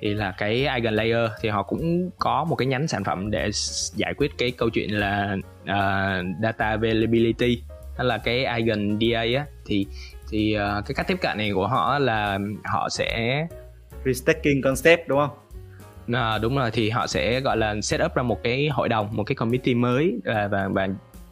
Thì 0.00 0.14
là 0.14 0.34
cái 0.38 0.66
Eigen 0.66 0.94
Layer 0.94 1.30
thì 1.40 1.48
họ 1.48 1.62
cũng 1.62 2.10
có 2.18 2.44
một 2.44 2.56
cái 2.56 2.66
nhánh 2.66 2.88
sản 2.88 3.04
phẩm 3.04 3.30
để 3.30 3.50
giải 3.94 4.14
quyết 4.14 4.30
cái 4.38 4.50
câu 4.50 4.70
chuyện 4.70 4.90
là 4.90 5.36
uh, 5.62 6.26
data 6.42 6.68
availability 6.68 7.62
hay 7.96 8.06
là 8.06 8.18
cái 8.18 8.44
Eigen 8.44 8.98
DA 9.00 9.20
á. 9.20 9.44
Thì 9.66 9.86
thì 10.30 10.56
uh, 10.56 10.86
cái 10.86 10.94
cách 10.94 11.06
tiếp 11.08 11.16
cận 11.20 11.38
này 11.38 11.50
của 11.54 11.66
họ 11.66 11.98
là 11.98 12.38
họ 12.64 12.88
sẽ 12.88 13.46
restaking 14.04 14.60
concept 14.64 15.08
đúng 15.08 15.18
không? 15.18 15.36
À, 16.12 16.38
đúng 16.38 16.56
rồi. 16.56 16.70
Thì 16.70 16.90
họ 16.90 17.06
sẽ 17.06 17.40
gọi 17.40 17.56
là 17.56 17.74
set 17.82 18.00
up 18.04 18.14
ra 18.14 18.22
một 18.22 18.42
cái 18.42 18.68
hội 18.68 18.88
đồng 18.88 19.08
một 19.10 19.24
cái 19.24 19.34
committee 19.34 19.74
mới 19.74 20.20
và 20.24 20.48
và, 20.48 20.68
và 20.68 20.88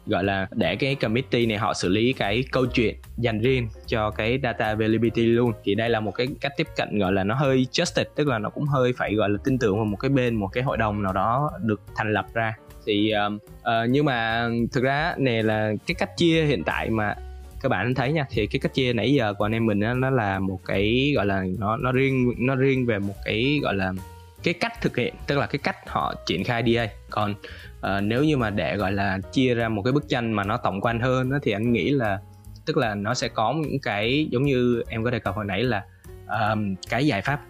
gọi 0.09 0.23
là 0.23 0.47
để 0.51 0.75
cái 0.75 0.95
committee 0.95 1.45
này 1.45 1.57
họ 1.57 1.73
xử 1.73 1.89
lý 1.89 2.13
cái 2.13 2.43
câu 2.51 2.65
chuyện 2.65 2.95
dành 3.17 3.39
riêng 3.41 3.67
cho 3.87 4.11
cái 4.11 4.39
data 4.43 4.65
availability 4.65 5.25
luôn. 5.25 5.51
Thì 5.63 5.75
đây 5.75 5.89
là 5.89 5.99
một 5.99 6.11
cái 6.11 6.27
cách 6.41 6.51
tiếp 6.57 6.67
cận 6.75 6.99
gọi 6.99 7.11
là 7.11 7.23
nó 7.23 7.35
hơi 7.35 7.67
trusted 7.71 8.07
tức 8.15 8.27
là 8.27 8.39
nó 8.39 8.49
cũng 8.49 8.65
hơi 8.65 8.93
phải 8.97 9.15
gọi 9.15 9.29
là 9.29 9.37
tin 9.43 9.57
tưởng 9.57 9.75
vào 9.75 9.85
một 9.85 9.97
cái 9.97 10.09
bên 10.09 10.35
một 10.35 10.47
cái 10.47 10.63
hội 10.63 10.77
đồng 10.77 11.03
nào 11.03 11.13
đó 11.13 11.51
được 11.61 11.81
thành 11.95 12.13
lập 12.13 12.25
ra. 12.33 12.53
Thì 12.85 13.11
uh, 13.27 13.33
uh, 13.33 13.89
nhưng 13.89 14.05
mà 14.05 14.49
thực 14.71 14.83
ra 14.83 15.15
này 15.17 15.43
là 15.43 15.71
cái 15.87 15.95
cách 15.95 16.17
chia 16.17 16.43
hiện 16.45 16.63
tại 16.63 16.89
mà 16.89 17.15
các 17.61 17.69
bạn 17.69 17.93
thấy 17.95 18.11
nha 18.11 18.25
thì 18.29 18.47
cái 18.47 18.59
cách 18.59 18.73
chia 18.73 18.93
nãy 18.93 19.13
giờ 19.13 19.33
của 19.33 19.45
anh 19.45 19.51
em 19.51 19.65
mình 19.65 19.79
đó, 19.79 19.93
nó 19.93 20.09
là 20.09 20.39
một 20.39 20.59
cái 20.65 21.13
gọi 21.15 21.25
là 21.25 21.45
nó 21.59 21.77
nó 21.77 21.91
riêng 21.91 22.33
nó 22.37 22.55
riêng 22.55 22.85
về 22.85 22.99
một 22.99 23.13
cái 23.25 23.59
gọi 23.63 23.75
là 23.75 23.93
cái 24.43 24.53
cách 24.53 24.81
thực 24.81 24.97
hiện 24.97 25.15
tức 25.27 25.37
là 25.37 25.47
cái 25.47 25.59
cách 25.63 25.77
họ 25.87 26.13
triển 26.25 26.43
khai 26.43 26.73
DA 26.73 26.87
còn 27.09 27.31
uh, 27.79 28.03
nếu 28.03 28.23
như 28.23 28.37
mà 28.37 28.49
để 28.49 28.77
gọi 28.77 28.91
là 28.91 29.19
chia 29.31 29.53
ra 29.53 29.69
một 29.69 29.81
cái 29.81 29.91
bức 29.91 30.09
tranh 30.09 30.31
mà 30.33 30.43
nó 30.43 30.57
tổng 30.57 30.81
quan 30.81 30.99
hơn 30.99 31.29
đó, 31.29 31.37
thì 31.43 31.51
anh 31.51 31.71
nghĩ 31.71 31.89
là 31.89 32.19
tức 32.65 32.77
là 32.77 32.95
nó 32.95 33.13
sẽ 33.13 33.27
có 33.27 33.53
những 33.53 33.79
cái 33.79 34.27
giống 34.31 34.43
như 34.43 34.83
em 34.87 35.03
có 35.03 35.11
đề 35.11 35.19
cập 35.19 35.35
hồi 35.35 35.45
nãy 35.45 35.63
là 35.63 35.83
um, 36.27 36.75
cái 36.89 37.07
giải 37.07 37.21
pháp 37.21 37.41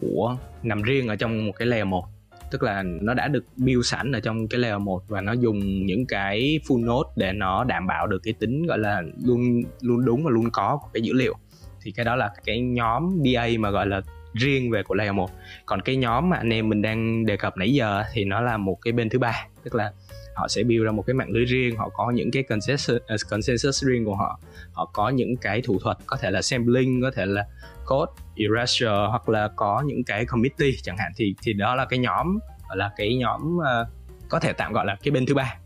của 0.00 0.36
nằm 0.62 0.82
riêng 0.82 1.08
ở 1.08 1.16
trong 1.16 1.46
một 1.46 1.52
cái 1.58 1.66
layer 1.66 1.86
một. 1.86 2.04
Tức 2.50 2.62
là 2.62 2.82
nó 2.82 3.14
đã 3.14 3.28
được 3.28 3.44
build 3.56 3.86
sẵn 3.86 4.12
ở 4.12 4.20
trong 4.20 4.48
cái 4.48 4.60
layer 4.60 4.80
1 4.80 5.02
và 5.08 5.20
nó 5.20 5.32
dùng 5.32 5.86
những 5.86 6.06
cái 6.06 6.60
full 6.68 6.84
node 6.84 7.08
để 7.16 7.32
nó 7.32 7.64
đảm 7.64 7.86
bảo 7.86 8.06
được 8.06 8.18
cái 8.22 8.34
tính 8.34 8.66
gọi 8.66 8.78
là 8.78 9.02
luôn 9.24 9.62
luôn 9.80 10.04
đúng 10.04 10.24
và 10.24 10.30
luôn 10.30 10.50
có 10.50 10.78
của 10.82 10.88
cái 10.92 11.02
dữ 11.02 11.12
liệu. 11.12 11.34
Thì 11.82 11.92
cái 11.92 12.04
đó 12.04 12.16
là 12.16 12.30
cái 12.44 12.60
nhóm 12.60 13.18
DA 13.24 13.46
mà 13.58 13.70
gọi 13.70 13.86
là 13.86 14.00
riêng 14.36 14.70
về 14.70 14.82
của 14.82 14.94
layer 14.94 15.14
1 15.14 15.30
còn 15.66 15.82
cái 15.82 15.96
nhóm 15.96 16.30
mà 16.30 16.36
anh 16.36 16.52
em 16.52 16.68
mình 16.68 16.82
đang 16.82 17.26
đề 17.26 17.36
cập 17.36 17.56
nãy 17.56 17.72
giờ 17.72 18.04
thì 18.12 18.24
nó 18.24 18.40
là 18.40 18.56
một 18.56 18.78
cái 18.82 18.92
bên 18.92 19.08
thứ 19.08 19.18
ba 19.18 19.46
tức 19.64 19.74
là 19.74 19.92
họ 20.36 20.48
sẽ 20.48 20.62
build 20.62 20.84
ra 20.84 20.90
một 20.90 21.02
cái 21.06 21.14
mạng 21.14 21.30
lưới 21.30 21.44
riêng 21.44 21.76
họ 21.76 21.88
có 21.88 22.10
những 22.10 22.30
cái 22.30 22.42
consensus, 22.42 22.96
uh, 22.96 23.30
consensus 23.30 23.84
riêng 23.84 24.04
của 24.04 24.14
họ. 24.14 24.40
Họ 24.72 24.90
có 24.92 25.08
những 25.08 25.36
cái 25.36 25.62
thủ 25.62 25.78
thuật 25.82 25.96
có 26.06 26.16
thể 26.16 26.30
là 26.30 26.42
sampling 26.42 27.02
có 27.02 27.10
thể 27.10 27.26
là 27.26 27.46
code 27.86 28.12
erasure 28.36 29.06
hoặc 29.10 29.28
là 29.28 29.48
có 29.56 29.82
những 29.86 30.04
cái 30.04 30.24
committee 30.24 30.70
chẳng 30.82 30.96
hạn. 30.96 31.12
Thì 31.16 31.34
thì 31.42 31.52
đó 31.52 31.74
là 31.74 31.84
cái 31.84 31.98
nhóm 31.98 32.38
gọi 32.68 32.76
là 32.76 32.90
cái 32.96 33.16
nhóm 33.16 33.56
uh, 33.56 33.88
có 34.28 34.40
thể 34.40 34.52
tạm 34.52 34.72
gọi 34.72 34.86
là 34.86 34.96
cái 35.02 35.10
bên 35.10 35.26
thứ 35.26 35.34
ba 35.34 35.56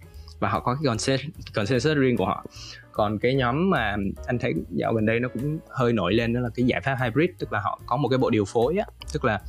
và 0.40 0.48
họ 0.48 0.60
có 0.60 0.74
cái 0.74 0.82
consensus, 0.86 1.26
consensus 1.54 1.96
riêng 1.96 2.16
của 2.16 2.26
họ. 2.26 2.44
Còn 2.92 3.18
cái 3.18 3.34
nhóm 3.34 3.70
mà 3.70 3.96
anh 4.26 4.38
thấy 4.38 4.54
dạo 4.70 4.92
gần 4.92 5.06
đây 5.06 5.20
nó 5.20 5.28
cũng 5.28 5.58
hơi 5.68 5.92
nổi 5.92 6.14
lên 6.14 6.32
đó 6.32 6.40
là 6.40 6.48
cái 6.54 6.66
giải 6.66 6.80
pháp 6.80 6.96
hybrid 7.02 7.30
tức 7.38 7.52
là 7.52 7.60
họ 7.60 7.80
có 7.86 7.96
một 7.96 8.08
cái 8.08 8.18
bộ 8.18 8.30
điều 8.30 8.44
phối 8.44 8.76
á. 8.76 8.84
Tức 9.12 9.24
là 9.24 9.40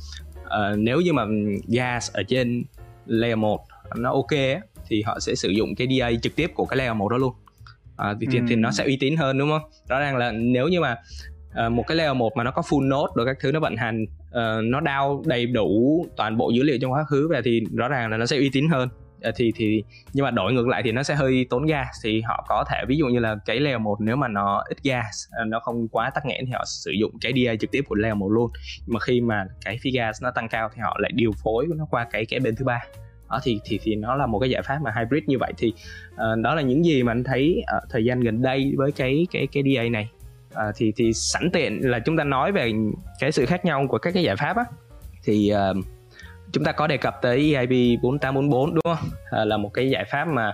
uh, 0.44 0.78
nếu 0.78 1.00
như 1.00 1.12
mà 1.12 1.24
gas 1.68 2.12
ở 2.12 2.22
trên 2.22 2.64
layer 3.06 3.38
1 3.38 3.60
nó 3.96 4.12
ok 4.12 4.30
á, 4.30 4.60
thì 4.88 5.02
họ 5.02 5.20
sẽ 5.20 5.34
sử 5.34 5.48
dụng 5.48 5.74
cái 5.74 5.88
DA 5.98 6.10
trực 6.22 6.36
tiếp 6.36 6.50
của 6.54 6.64
cái 6.64 6.76
layer 6.76 6.96
1 6.96 7.08
đó 7.08 7.16
luôn. 7.16 7.32
À, 7.96 8.14
thì, 8.20 8.26
ừ. 8.32 8.44
thì 8.48 8.56
nó 8.56 8.70
sẽ 8.70 8.84
uy 8.84 8.96
tín 9.00 9.16
hơn 9.16 9.38
đúng 9.38 9.50
không? 9.50 9.70
Rõ 9.88 10.00
ràng 10.00 10.16
là 10.16 10.32
nếu 10.32 10.68
như 10.68 10.80
mà 10.80 10.96
uh, 11.66 11.72
một 11.72 11.84
cái 11.86 11.96
layer 11.96 12.16
1 12.16 12.36
mà 12.36 12.44
nó 12.44 12.50
có 12.50 12.62
full 12.62 12.88
node 12.88 13.12
rồi 13.14 13.26
các 13.26 13.36
thứ 13.40 13.52
nó 13.52 13.60
vận 13.60 13.76
hành 13.76 14.04
uh, 14.04 14.64
nó 14.64 14.80
đao 14.80 15.22
đầy 15.26 15.46
đủ 15.46 16.06
toàn 16.16 16.36
bộ 16.36 16.50
dữ 16.50 16.62
liệu 16.62 16.78
trong 16.80 16.92
quá 16.92 17.04
khứ 17.04 17.28
về 17.28 17.40
thì 17.44 17.60
rõ 17.76 17.88
ràng 17.88 18.10
là 18.10 18.16
nó 18.16 18.26
sẽ 18.26 18.36
uy 18.36 18.50
tín 18.52 18.68
hơn 18.68 18.88
Ờ, 19.22 19.32
thì 19.36 19.52
thì 19.56 19.84
nhưng 20.12 20.24
mà 20.24 20.30
đổi 20.30 20.52
ngược 20.52 20.68
lại 20.68 20.82
thì 20.84 20.92
nó 20.92 21.02
sẽ 21.02 21.14
hơi 21.14 21.46
tốn 21.50 21.66
gas 21.66 21.86
thì 22.04 22.20
họ 22.20 22.44
có 22.48 22.64
thể 22.70 22.84
ví 22.88 22.96
dụ 22.96 23.06
như 23.06 23.18
là 23.18 23.36
cái 23.46 23.60
layer 23.60 23.80
1 23.80 24.00
nếu 24.00 24.16
mà 24.16 24.28
nó 24.28 24.62
ít 24.68 24.78
gas 24.82 25.28
ờ, 25.30 25.44
nó 25.44 25.60
không 25.60 25.88
quá 25.88 26.10
tắc 26.10 26.26
nghẽn 26.26 26.46
thì 26.46 26.52
họ 26.52 26.64
sử 26.66 26.90
dụng 26.90 27.12
cái 27.20 27.32
DA 27.36 27.56
trực 27.60 27.70
tiếp 27.70 27.84
của 27.88 27.94
layer 27.94 28.16
1 28.16 28.28
luôn. 28.28 28.50
Nhưng 28.86 28.94
mà 28.94 29.00
khi 29.00 29.20
mà 29.20 29.44
cái 29.64 29.78
phí 29.82 29.90
gas 29.90 30.22
nó 30.22 30.30
tăng 30.30 30.48
cao 30.48 30.68
thì 30.74 30.80
họ 30.80 30.96
lại 31.00 31.10
điều 31.14 31.30
phối 31.44 31.66
nó 31.76 31.86
qua 31.90 32.06
cái 32.12 32.26
cái 32.26 32.40
bên 32.40 32.56
thứ 32.56 32.64
ba. 32.64 32.80
Đó 33.30 33.40
thì 33.42 33.60
thì 33.64 33.80
thì 33.82 33.94
nó 33.94 34.14
là 34.14 34.26
một 34.26 34.38
cái 34.38 34.50
giải 34.50 34.62
pháp 34.62 34.78
mà 34.82 34.92
hybrid 34.98 35.24
như 35.26 35.38
vậy. 35.38 35.52
Thì 35.58 35.72
uh, 36.14 36.38
đó 36.42 36.54
là 36.54 36.62
những 36.62 36.84
gì 36.84 37.02
mà 37.02 37.12
anh 37.12 37.24
thấy 37.24 37.62
ở 37.66 37.80
thời 37.90 38.04
gian 38.04 38.20
gần 38.20 38.42
đây 38.42 38.72
với 38.76 38.92
cái 38.92 39.26
cái 39.32 39.46
cái 39.52 39.62
DA 39.62 39.82
này. 39.88 40.08
Uh, 40.54 40.74
thì 40.76 40.92
thì 40.96 41.12
sẵn 41.12 41.50
tiện 41.52 41.90
là 41.90 41.98
chúng 41.98 42.16
ta 42.16 42.24
nói 42.24 42.52
về 42.52 42.72
cái 43.20 43.32
sự 43.32 43.46
khác 43.46 43.64
nhau 43.64 43.86
của 43.88 43.98
các 43.98 44.14
cái 44.14 44.22
giải 44.22 44.36
pháp 44.36 44.56
á. 44.56 44.64
Thì 45.24 45.52
uh, 45.70 45.84
chúng 46.52 46.64
ta 46.64 46.72
có 46.72 46.86
đề 46.86 46.96
cập 46.96 47.22
tới 47.22 47.54
EIP 47.54 48.00
4844 48.02 48.74
đúng 48.74 48.82
không? 48.84 49.08
À, 49.30 49.44
là 49.44 49.56
một 49.56 49.70
cái 49.74 49.90
giải 49.90 50.04
pháp 50.04 50.24
mà 50.24 50.52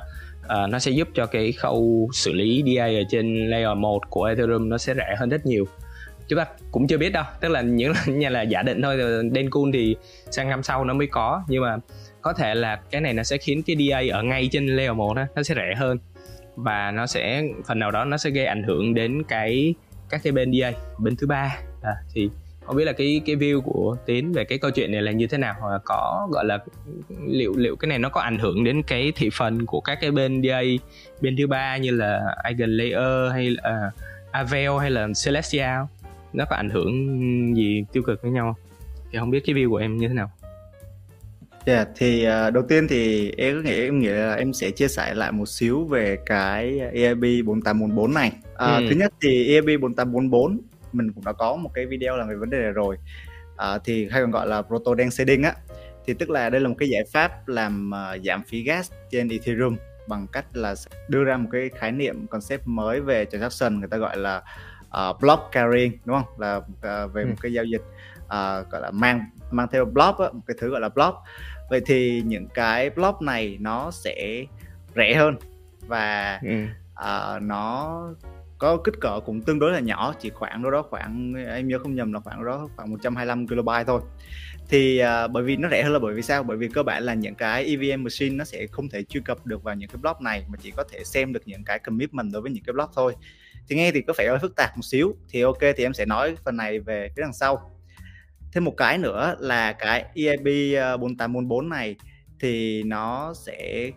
à, 0.48 0.66
nó 0.66 0.78
sẽ 0.78 0.90
giúp 0.90 1.08
cho 1.14 1.26
cái 1.26 1.52
khâu 1.52 2.08
xử 2.12 2.32
lý 2.32 2.62
DA 2.66 2.84
ở 2.84 3.02
trên 3.10 3.50
layer 3.50 3.76
1 3.76 4.10
của 4.10 4.24
Ethereum 4.24 4.68
nó 4.68 4.78
sẽ 4.78 4.94
rẻ 4.94 5.14
hơn 5.18 5.28
rất 5.28 5.46
nhiều. 5.46 5.64
Chúng 6.28 6.38
ta 6.38 6.46
cũng 6.70 6.86
chưa 6.86 6.98
biết 6.98 7.12
đâu, 7.12 7.24
tức 7.40 7.48
là 7.48 7.60
những 7.60 7.92
nhà 8.06 8.30
là 8.30 8.42
giả 8.42 8.62
định 8.62 8.82
thôi. 8.82 8.98
Denkun 9.34 9.72
thì 9.72 9.96
sang 10.30 10.50
năm 10.50 10.62
sau 10.62 10.84
nó 10.84 10.94
mới 10.94 11.06
có, 11.06 11.42
nhưng 11.48 11.62
mà 11.62 11.76
có 12.20 12.32
thể 12.32 12.54
là 12.54 12.80
cái 12.90 13.00
này 13.00 13.14
nó 13.14 13.22
sẽ 13.22 13.36
khiến 13.36 13.62
cái 13.62 13.76
DA 13.76 14.16
ở 14.16 14.22
ngay 14.22 14.48
trên 14.52 14.66
layer 14.66 14.92
1 14.92 15.14
đó, 15.14 15.24
nó 15.36 15.42
sẽ 15.42 15.54
rẻ 15.54 15.74
hơn 15.76 15.98
và 16.56 16.90
nó 16.90 17.06
sẽ 17.06 17.42
phần 17.66 17.78
nào 17.78 17.90
đó 17.90 18.04
nó 18.04 18.16
sẽ 18.16 18.30
gây 18.30 18.46
ảnh 18.46 18.62
hưởng 18.62 18.94
đến 18.94 19.22
cái 19.28 19.74
các 20.10 20.20
cái 20.24 20.32
bên 20.32 20.52
DA 20.60 20.72
bên 20.98 21.16
thứ 21.16 21.26
ba 21.26 21.56
à, 21.82 21.92
thì 22.14 22.30
không 22.68 22.76
biết 22.76 22.84
là 22.84 22.92
cái 22.92 23.20
cái 23.26 23.36
view 23.36 23.60
của 23.60 23.96
tiến 24.06 24.32
về 24.32 24.44
cái 24.44 24.58
câu 24.58 24.70
chuyện 24.70 24.92
này 24.92 25.02
là 25.02 25.12
như 25.12 25.26
thế 25.26 25.38
nào 25.38 25.54
hoặc 25.60 25.72
là 25.72 25.78
có 25.84 26.28
gọi 26.32 26.44
là 26.44 26.58
liệu 27.26 27.54
liệu 27.56 27.76
cái 27.76 27.88
này 27.88 27.98
nó 27.98 28.08
có 28.08 28.20
ảnh 28.20 28.38
hưởng 28.38 28.64
đến 28.64 28.82
cái 28.82 29.12
thị 29.16 29.30
phần 29.32 29.66
của 29.66 29.80
các 29.80 29.98
cái 30.00 30.10
bên 30.10 30.42
DA 30.42 30.60
bên 31.20 31.36
thứ 31.36 31.46
ba 31.46 31.76
như 31.76 31.90
là 31.90 32.36
Eigenlayer 32.44 33.32
hay 33.32 33.50
là 33.50 33.86
uh, 33.88 33.94
Avel 34.32 34.70
hay 34.80 34.90
là 34.90 35.08
Celestial 35.24 35.82
nó 36.32 36.44
có 36.50 36.56
ảnh 36.56 36.70
hưởng 36.70 36.94
gì 37.56 37.84
tiêu 37.92 38.02
cực 38.02 38.22
với 38.22 38.30
nhau 38.30 38.56
thì 39.12 39.18
không 39.18 39.30
biết 39.30 39.42
cái 39.46 39.54
view 39.54 39.70
của 39.70 39.76
em 39.76 39.96
như 39.96 40.08
thế 40.08 40.14
nào 40.14 40.30
Yeah, 41.64 41.86
dạ, 41.86 41.92
thì 41.96 42.26
uh, 42.26 42.54
đầu 42.54 42.64
tiên 42.68 42.86
thì 42.88 43.32
em 43.36 43.56
có 43.56 43.62
nghĩ 43.62 43.80
em 43.80 43.98
nghĩ 43.98 44.08
là 44.08 44.34
em 44.34 44.52
sẽ 44.52 44.70
chia 44.70 44.88
sẻ 44.88 45.14
lại 45.14 45.32
một 45.32 45.48
xíu 45.48 45.84
về 45.84 46.18
cái 46.26 46.80
EIB 46.92 47.24
4844 47.44 48.14
này. 48.14 48.32
Uh, 48.52 48.58
ừ. 48.58 48.86
Thứ 48.90 48.96
nhất 48.96 49.12
thì 49.22 49.48
EIB 49.48 49.80
4844 49.80 50.58
mình 50.92 51.12
cũng 51.12 51.24
đã 51.24 51.32
có 51.32 51.56
một 51.56 51.70
cái 51.74 51.86
video 51.86 52.16
làm 52.16 52.28
về 52.28 52.34
vấn 52.34 52.50
đề 52.50 52.58
này 52.58 52.70
rồi. 52.70 52.96
Uh, 53.54 53.80
thì 53.84 54.08
hay 54.10 54.22
còn 54.22 54.30
gọi 54.30 54.46
là 54.46 54.62
proto 54.62 54.94
đen 54.94 55.10
shading 55.10 55.42
á. 55.42 55.54
Thì 56.06 56.14
tức 56.14 56.30
là 56.30 56.50
đây 56.50 56.60
là 56.60 56.68
một 56.68 56.74
cái 56.78 56.88
giải 56.88 57.02
pháp 57.12 57.48
làm 57.48 57.90
uh, 57.90 58.24
giảm 58.24 58.42
phí 58.42 58.62
gas 58.62 58.92
trên 59.10 59.28
Ethereum 59.28 59.76
bằng 60.08 60.26
cách 60.32 60.44
là 60.52 60.74
đưa 61.08 61.24
ra 61.24 61.36
một 61.36 61.48
cái 61.52 61.70
khái 61.78 61.92
niệm 61.92 62.26
concept 62.26 62.66
mới 62.66 63.00
về 63.00 63.24
transaction 63.24 63.78
người 63.78 63.88
ta 63.88 63.96
gọi 63.96 64.16
là 64.16 64.42
uh, 64.86 65.20
block 65.20 65.48
carrying 65.52 65.92
đúng 66.04 66.16
không? 66.16 66.40
Là 66.40 66.56
uh, 66.56 67.12
về 67.12 67.22
ừ. 67.22 67.26
một 67.26 67.36
cái 67.40 67.52
giao 67.52 67.64
dịch 67.64 67.82
uh, 68.24 68.70
gọi 68.70 68.80
là 68.80 68.90
mang 68.90 69.24
mang 69.50 69.68
theo 69.72 69.84
block 69.84 70.18
á, 70.18 70.26
một 70.32 70.40
cái 70.46 70.56
thứ 70.60 70.70
gọi 70.70 70.80
là 70.80 70.88
block 70.88 71.18
vậy 71.70 71.80
thì 71.86 72.22
những 72.26 72.48
cái 72.54 72.90
block 72.90 73.22
này 73.22 73.56
nó 73.60 73.90
sẽ 73.90 74.44
rẻ 74.96 75.14
hơn 75.14 75.36
và 75.80 76.40
ừ. 76.42 76.64
uh, 76.92 77.42
nó 77.42 78.04
có 78.58 78.76
kích 78.76 78.94
cỡ 79.00 79.20
cũng 79.26 79.42
tương 79.42 79.58
đối 79.58 79.72
là 79.72 79.80
nhỏ 79.80 80.14
chỉ 80.20 80.30
khoảng 80.30 80.62
đâu 80.62 80.70
đó 80.70 80.82
khoảng 80.82 81.34
em 81.48 81.68
nhớ 81.68 81.78
không 81.78 81.94
nhầm 81.94 82.12
là 82.12 82.20
khoảng 82.20 82.44
đó 82.44 82.68
khoảng 82.76 82.90
125 82.90 83.46
KB 83.46 83.68
thôi. 83.86 84.00
Thì 84.68 85.02
uh, 85.02 85.30
bởi 85.30 85.42
vì 85.44 85.56
nó 85.56 85.68
rẻ 85.70 85.82
hơn 85.82 85.92
là 85.92 85.98
bởi 85.98 86.14
vì 86.14 86.22
sao? 86.22 86.42
Bởi 86.42 86.56
vì 86.56 86.68
cơ 86.68 86.82
bản 86.82 87.02
là 87.02 87.14
những 87.14 87.34
cái 87.34 87.64
EVM 87.64 88.04
machine 88.04 88.36
nó 88.36 88.44
sẽ 88.44 88.66
không 88.66 88.88
thể 88.88 89.02
truy 89.02 89.20
cập 89.24 89.46
được 89.46 89.62
vào 89.62 89.74
những 89.74 89.88
cái 89.88 89.96
block 90.02 90.20
này 90.20 90.44
mà 90.48 90.58
chỉ 90.62 90.72
có 90.76 90.84
thể 90.92 91.04
xem 91.04 91.32
được 91.32 91.42
những 91.46 91.64
cái 91.64 91.78
commitment 91.78 92.32
đối 92.32 92.42
với 92.42 92.50
những 92.50 92.64
cái 92.64 92.72
block 92.72 92.92
thôi. 92.94 93.14
Thì 93.68 93.76
nghe 93.76 93.92
thì 93.92 94.00
có 94.00 94.12
vẻ 94.18 94.28
hơi 94.28 94.38
phức 94.38 94.56
tạp 94.56 94.76
một 94.76 94.82
xíu 94.82 95.16
thì 95.28 95.42
ok 95.42 95.60
thì 95.76 95.84
em 95.84 95.94
sẽ 95.94 96.06
nói 96.06 96.36
phần 96.44 96.56
này 96.56 96.80
về 96.80 97.08
cái 97.16 97.22
đằng 97.22 97.32
sau. 97.32 97.70
Thêm 98.52 98.64
một 98.64 98.74
cái 98.76 98.98
nữa 98.98 99.36
là 99.38 99.72
cái 99.72 100.04
EIP 100.14 100.44
4844 101.00 101.64
à, 101.64 101.76
này 101.76 101.96
thì 102.40 102.82
nó 102.82 103.34
sẽ 103.34 103.90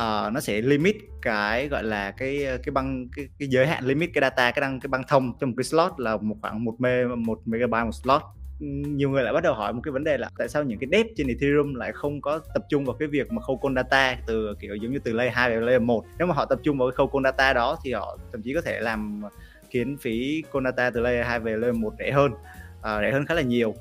uh, 0.00 0.32
nó 0.32 0.40
sẽ 0.40 0.60
limit 0.60 0.96
cái 1.22 1.68
gọi 1.68 1.84
là 1.84 2.10
cái 2.10 2.46
cái 2.62 2.72
băng 2.72 3.08
cái, 3.16 3.28
cái 3.38 3.48
giới 3.48 3.66
hạn 3.66 3.84
limit 3.84 4.10
cái 4.14 4.20
data 4.20 4.50
cái 4.50 4.60
đăng 4.60 4.80
cái 4.80 4.88
băng 4.88 5.02
thông 5.08 5.32
trong 5.40 5.50
một 5.50 5.54
cái 5.56 5.64
slot 5.64 5.92
là 5.98 6.16
một 6.16 6.36
khoảng 6.42 6.64
một 6.64 6.74
mê 6.78 7.04
một 7.04 7.38
megabyte 7.44 7.84
một 7.84 7.94
slot. 8.02 8.22
Nhiều 8.58 9.10
người 9.10 9.22
lại 9.22 9.32
bắt 9.32 9.42
đầu 9.42 9.54
hỏi 9.54 9.72
một 9.72 9.80
cái 9.84 9.92
vấn 9.92 10.04
đề 10.04 10.18
là 10.18 10.30
tại 10.38 10.48
sao 10.48 10.62
những 10.62 10.78
cái 10.78 10.88
dev 10.92 11.06
trên 11.16 11.26
Ethereum 11.26 11.74
lại 11.74 11.92
không 11.92 12.20
có 12.20 12.40
tập 12.54 12.64
trung 12.68 12.84
vào 12.84 12.96
cái 12.98 13.08
việc 13.08 13.32
mà 13.32 13.42
khâu 13.42 13.56
con 13.56 13.74
data 13.74 14.16
từ 14.26 14.54
kiểu 14.60 14.76
giống 14.76 14.92
như 14.92 14.98
từ 14.98 15.12
layer 15.12 15.34
2 15.34 15.50
về 15.50 15.56
layer 15.60 15.82
1 15.82 16.04
nếu 16.18 16.26
mà 16.26 16.34
họ 16.34 16.44
tập 16.44 16.58
trung 16.62 16.78
vào 16.78 16.88
cái 16.88 16.96
khâu 16.96 17.06
con 17.06 17.24
data 17.24 17.52
đó 17.52 17.78
thì 17.84 17.92
họ 17.92 18.18
thậm 18.32 18.42
chí 18.42 18.54
có 18.54 18.60
thể 18.60 18.80
làm 18.80 19.22
ờ, 19.22 19.30
khiến 19.70 19.96
phí 20.00 20.42
con 20.52 20.64
data 20.64 20.90
từ 20.90 21.00
layer 21.00 21.26
2 21.26 21.40
về 21.40 21.56
layer 21.56 21.76
1 21.76 21.94
rẻ 21.98 22.12
hơn 22.12 22.32
à, 22.82 23.00
rẻ 23.00 23.12
hơn 23.12 23.26
khá 23.26 23.34
là 23.34 23.42
nhiều. 23.42 23.74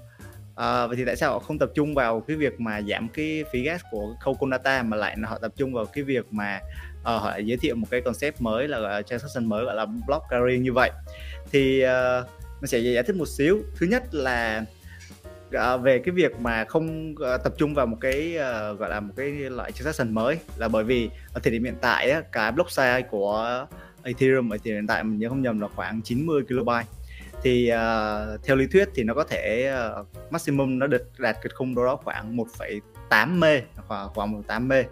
À, 0.55 0.87
vậy 0.87 0.97
thì 0.97 1.05
tại 1.05 1.15
sao 1.15 1.31
họ 1.31 1.39
không 1.39 1.59
tập 1.59 1.69
trung 1.75 1.93
vào 1.93 2.19
cái 2.27 2.37
việc 2.37 2.59
mà 2.59 2.81
giảm 2.81 3.09
cái 3.09 3.43
phí 3.51 3.63
gas 3.63 3.81
của 3.91 4.15
khâu 4.19 4.33
con 4.33 4.51
data 4.51 4.83
mà 4.83 4.97
lại 4.97 5.15
họ 5.23 5.37
tập 5.37 5.51
trung 5.57 5.73
vào 5.73 5.85
cái 5.85 6.03
việc 6.03 6.25
mà 6.31 6.59
uh, 6.99 7.05
họ 7.05 7.29
lại 7.29 7.45
giới 7.45 7.57
thiệu 7.57 7.75
một 7.75 7.87
cái 7.91 8.01
concept 8.01 8.41
mới 8.41 8.67
là 8.67 8.79
gọi 8.79 9.03
transaction 9.03 9.45
mới 9.45 9.65
gọi 9.65 9.75
là 9.75 9.85
block 9.85 10.23
carrying 10.29 10.63
như 10.63 10.73
vậy? 10.73 10.91
Thì 11.51 11.83
uh, 11.85 12.27
mình 12.61 12.67
sẽ 12.67 12.79
giải 12.79 13.03
thích 13.03 13.15
một 13.15 13.27
xíu. 13.27 13.63
Thứ 13.79 13.85
nhất 13.85 14.03
là 14.11 14.65
uh, 15.47 15.81
về 15.81 15.99
cái 15.99 16.15
việc 16.15 16.39
mà 16.39 16.65
không 16.65 17.11
uh, 17.11 17.43
tập 17.43 17.53
trung 17.57 17.73
vào 17.73 17.85
một 17.85 17.97
cái 18.01 18.37
uh, 18.37 18.79
gọi 18.79 18.89
là 18.89 18.99
một 18.99 19.13
cái 19.17 19.31
loại 19.31 19.71
transaction 19.71 20.13
mới 20.13 20.37
là 20.57 20.67
bởi 20.67 20.83
vì 20.83 21.09
ở 21.33 21.39
thời 21.43 21.53
điểm 21.53 21.63
hiện 21.63 21.77
tại 21.81 22.09
á, 22.09 22.21
cái 22.31 22.51
block 22.51 22.69
size 22.69 23.03
của 23.09 23.65
Ethereum 24.03 24.49
ở 24.53 24.57
thời 24.57 24.71
điểm 24.71 24.75
hiện 24.75 24.87
tại 24.87 25.03
mình 25.03 25.19
nhớ 25.19 25.29
không 25.29 25.41
nhầm 25.41 25.59
là 25.59 25.67
khoảng 25.75 26.01
90 26.01 26.43
kilobyte 26.49 26.85
thì 27.45 27.71
uh, 27.71 28.43
theo 28.43 28.55
lý 28.55 28.67
thuyết 28.67 28.89
thì 28.95 29.03
nó 29.03 29.13
có 29.13 29.23
thể 29.23 29.73
uh, 30.01 30.07
maximum 30.31 30.79
nó 30.79 30.87
được 30.87 31.19
đạt 31.19 31.35
cái 31.41 31.49
khung 31.55 31.75
đó 31.75 31.95
khoảng 32.03 32.37
1,8 32.37 33.39
mê 33.39 33.61
khoảng 33.87 34.09
khoảng 34.13 34.41
1,8 34.41 34.67
mê. 34.67 34.83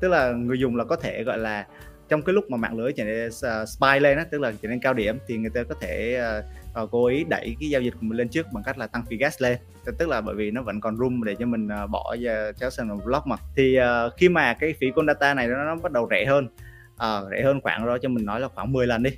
Tức 0.00 0.08
là 0.08 0.32
người 0.32 0.58
dùng 0.58 0.76
là 0.76 0.84
có 0.84 0.96
thể 0.96 1.22
gọi 1.24 1.38
là 1.38 1.66
trong 2.08 2.22
cái 2.22 2.32
lúc 2.32 2.50
mà 2.50 2.56
mạng 2.56 2.78
lưới 2.78 2.92
trở 2.92 3.04
nên 3.04 3.30
ờ, 3.42 3.62
uh, 3.62 3.68
spy 3.68 4.00
lên 4.00 4.18
á 4.18 4.24
tức 4.30 4.40
là 4.40 4.52
trở 4.62 4.68
nên 4.68 4.80
cao 4.80 4.94
điểm 4.94 5.18
thì 5.26 5.36
người 5.36 5.50
ta 5.54 5.62
có 5.62 5.74
thể 5.80 6.20
uh, 6.38 6.82
uh, 6.82 6.90
cố 6.90 7.06
ý 7.06 7.24
đẩy 7.24 7.56
cái 7.60 7.68
giao 7.68 7.80
dịch 7.80 7.90
của 7.90 8.00
mình 8.00 8.18
lên 8.18 8.28
trước 8.28 8.46
bằng 8.52 8.64
cách 8.64 8.78
là 8.78 8.86
tăng 8.86 9.04
phí 9.10 9.16
gas 9.16 9.42
lên. 9.42 9.58
Tức 9.98 10.08
là 10.08 10.20
bởi 10.20 10.34
vì 10.34 10.50
nó 10.50 10.62
vẫn 10.62 10.80
còn 10.80 10.96
room 10.96 11.24
để 11.24 11.34
cho 11.38 11.46
mình 11.46 11.68
uh, 11.84 11.90
bỏ 11.90 12.16
chéo 12.60 12.70
sang 12.70 12.88
vào 12.88 13.00
block 13.04 13.26
mà. 13.26 13.36
Thì 13.56 13.78
uh, 13.80 14.12
khi 14.16 14.28
mà 14.28 14.54
cái 14.54 14.74
phí 14.80 14.86
con 14.96 15.06
data 15.06 15.34
này 15.34 15.46
nó, 15.46 15.64
nó 15.64 15.76
bắt 15.76 15.92
đầu 15.92 16.08
rẻ 16.10 16.24
hơn 16.24 16.48
uh, 16.94 17.30
rẻ 17.30 17.42
hơn 17.42 17.60
khoảng 17.60 17.86
đó 17.86 17.98
cho 18.02 18.08
mình 18.08 18.24
nói 18.24 18.40
là 18.40 18.48
khoảng 18.48 18.72
10 18.72 18.86
lần 18.86 19.02
đi 19.02 19.10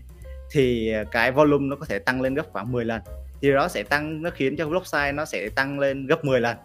thì 0.50 0.92
cái 1.10 1.32
volume 1.32 1.66
nó 1.66 1.76
có 1.76 1.86
thể 1.86 1.98
tăng 1.98 2.20
lên 2.20 2.34
gấp 2.34 2.46
khoảng 2.52 2.72
10 2.72 2.84
lần. 2.84 3.00
Thì 3.42 3.52
đó 3.52 3.68
sẽ 3.68 3.82
tăng 3.82 4.22
nó 4.22 4.30
khiến 4.30 4.56
cho 4.56 4.68
block 4.68 4.86
size 4.86 5.14
nó 5.14 5.24
sẽ 5.24 5.48
tăng 5.48 5.78
lên 5.78 6.06
gấp 6.06 6.24
10 6.24 6.40
lần. 6.40 6.56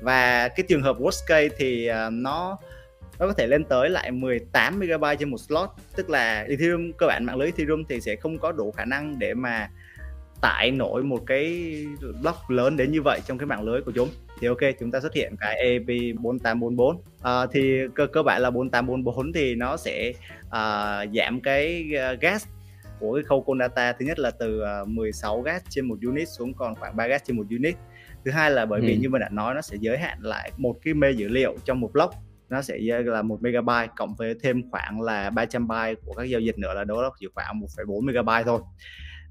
Và 0.00 0.48
cái 0.48 0.66
trường 0.68 0.82
hợp 0.82 0.96
worst 0.98 1.26
case 1.26 1.48
thì 1.58 1.86
à, 1.86 2.10
nó 2.10 2.58
nó 3.18 3.26
có 3.26 3.32
thể 3.32 3.46
lên 3.46 3.64
tới 3.64 3.90
lại 3.90 4.10
18 4.10 4.80
MB 4.80 5.04
trên 5.18 5.30
một 5.30 5.38
slot. 5.38 5.68
Tức 5.96 6.10
là 6.10 6.40
Ethereum 6.48 6.92
cơ 6.92 7.06
bản 7.06 7.24
mạng 7.24 7.36
lưới 7.36 7.46
Ethereum 7.46 7.84
thì 7.88 8.00
sẽ 8.00 8.16
không 8.16 8.38
có 8.38 8.52
đủ 8.52 8.70
khả 8.70 8.84
năng 8.84 9.18
để 9.18 9.34
mà 9.34 9.70
tải 10.40 10.70
nổi 10.70 11.02
một 11.02 11.20
cái 11.26 11.74
block 12.22 12.50
lớn 12.50 12.76
đến 12.76 12.92
như 12.92 13.02
vậy 13.02 13.20
trong 13.26 13.38
cái 13.38 13.46
mạng 13.46 13.62
lưới 13.62 13.80
của 13.82 13.92
chúng. 13.94 14.08
Thì 14.40 14.46
ok 14.46 14.58
chúng 14.80 14.90
ta 14.90 15.00
xuất 15.00 15.14
hiện 15.14 15.34
cái 15.40 15.56
AP 15.56 16.16
4844 16.20 17.02
à, 17.22 17.46
thì 17.52 17.80
cơ 17.94 18.06
cơ 18.06 18.22
bản 18.22 18.42
là 18.42 18.50
4844 18.50 19.32
thì 19.32 19.54
nó 19.54 19.76
sẽ 19.76 20.12
à, 20.50 21.04
giảm 21.14 21.40
cái 21.40 21.92
ờ, 21.98 22.16
gas 22.20 22.46
của 23.00 23.14
cái 23.14 23.24
khâu 23.24 23.42
call 23.42 23.60
data. 23.60 23.92
Thứ 23.92 24.04
nhất 24.04 24.18
là 24.18 24.30
từ 24.30 24.62
16 24.86 25.36
ờ, 25.36 25.42
gas 25.42 25.62
trên 25.68 25.88
một 25.88 25.98
unit 26.06 26.28
xuống 26.28 26.54
còn 26.54 26.74
khoảng 26.74 26.96
3 26.96 27.06
gas 27.06 27.22
trên 27.24 27.36
một 27.36 27.46
unit. 27.50 27.76
Thứ 28.24 28.30
hai 28.30 28.50
là 28.50 28.66
bởi 28.66 28.80
vì 28.80 28.94
ừ. 28.94 28.98
như 29.00 29.08
mình 29.08 29.20
đã 29.20 29.28
nói 29.28 29.54
nó 29.54 29.60
sẽ 29.60 29.76
giới 29.80 29.98
hạn 29.98 30.18
lại 30.20 30.52
một 30.56 30.76
cái 30.82 30.94
mê 30.94 31.10
dữ 31.10 31.28
liệu 31.28 31.56
trong 31.64 31.80
một 31.80 31.92
block. 31.92 32.14
Nó 32.48 32.62
sẽ 32.62 32.78
là 33.04 33.22
một 33.22 33.42
megabyte 33.42 33.92
cộng 33.96 34.14
với 34.14 34.34
thêm 34.42 34.70
khoảng 34.70 35.00
là 35.00 35.30
300 35.30 35.68
byte 35.68 35.94
của 36.04 36.12
các 36.12 36.24
giao 36.24 36.40
dịch 36.40 36.58
nữa 36.58 36.74
là 36.74 36.84
đó 36.84 37.12
chỉ 37.20 37.26
khoảng 37.34 37.60
1,4 37.60 38.04
megabyte 38.04 38.44
thôi 38.44 38.60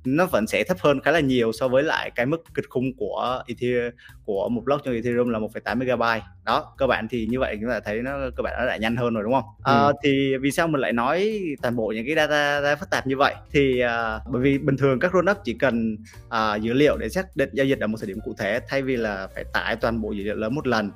nó 0.05 0.25
vẫn 0.25 0.47
sẽ 0.47 0.63
thấp 0.63 0.77
hơn 0.79 0.99
khá 1.01 1.12
là 1.12 1.19
nhiều 1.19 1.51
so 1.51 1.67
với 1.67 1.83
lại 1.83 2.12
cái 2.15 2.25
mức 2.25 2.43
kịch 2.55 2.65
khung 2.69 2.95
của 2.97 3.43
Ethereum 3.47 3.91
của 4.25 4.49
một 4.49 4.62
block 4.65 4.83
trong 4.85 4.93
Ethereum 4.93 5.29
là 5.29 5.39
1,8 5.39 5.77
megabyte. 5.77 6.25
Đó 6.45 6.73
cơ 6.77 6.88
bản 6.88 7.07
thì 7.09 7.27
như 7.29 7.39
vậy 7.39 7.57
chúng 7.62 7.69
ta 7.69 7.79
thấy 7.79 8.01
nó 8.01 8.17
cơ 8.35 8.43
bản 8.43 8.53
nó 8.59 8.65
đã 8.65 8.77
nhanh 8.77 8.95
hơn 8.95 9.13
rồi 9.13 9.23
đúng 9.23 9.33
không? 9.33 9.43
Ừ. 9.63 9.88
à, 9.89 9.93
thì 10.03 10.38
vì 10.38 10.51
sao 10.51 10.67
mình 10.67 10.81
lại 10.81 10.93
nói 10.93 11.39
toàn 11.62 11.75
bộ 11.75 11.91
những 11.95 12.05
cái 12.05 12.15
data, 12.15 12.62
data 12.62 12.75
phức 12.75 12.89
tạp 12.89 13.07
như 13.07 13.17
vậy? 13.17 13.35
Thì 13.51 13.83
uh, 13.83 14.31
bởi 14.31 14.41
vì 14.41 14.57
bình 14.57 14.77
thường 14.77 14.99
các 14.99 15.12
rollup 15.13 15.38
chỉ 15.43 15.53
cần 15.53 15.97
uh, 16.27 16.62
dữ 16.62 16.73
liệu 16.73 16.97
để 16.97 17.09
xác 17.09 17.35
định 17.35 17.49
giao 17.53 17.65
dịch 17.65 17.79
ở 17.79 17.88
một 17.88 17.97
thời 17.99 18.07
điểm 18.07 18.19
cụ 18.25 18.33
thể 18.38 18.59
thay 18.67 18.81
vì 18.81 18.95
là 18.97 19.27
phải 19.35 19.43
tải 19.53 19.75
toàn 19.75 20.01
bộ 20.01 20.12
dữ 20.12 20.23
liệu 20.23 20.35
lớn 20.35 20.55
một 20.55 20.67
lần. 20.67 20.91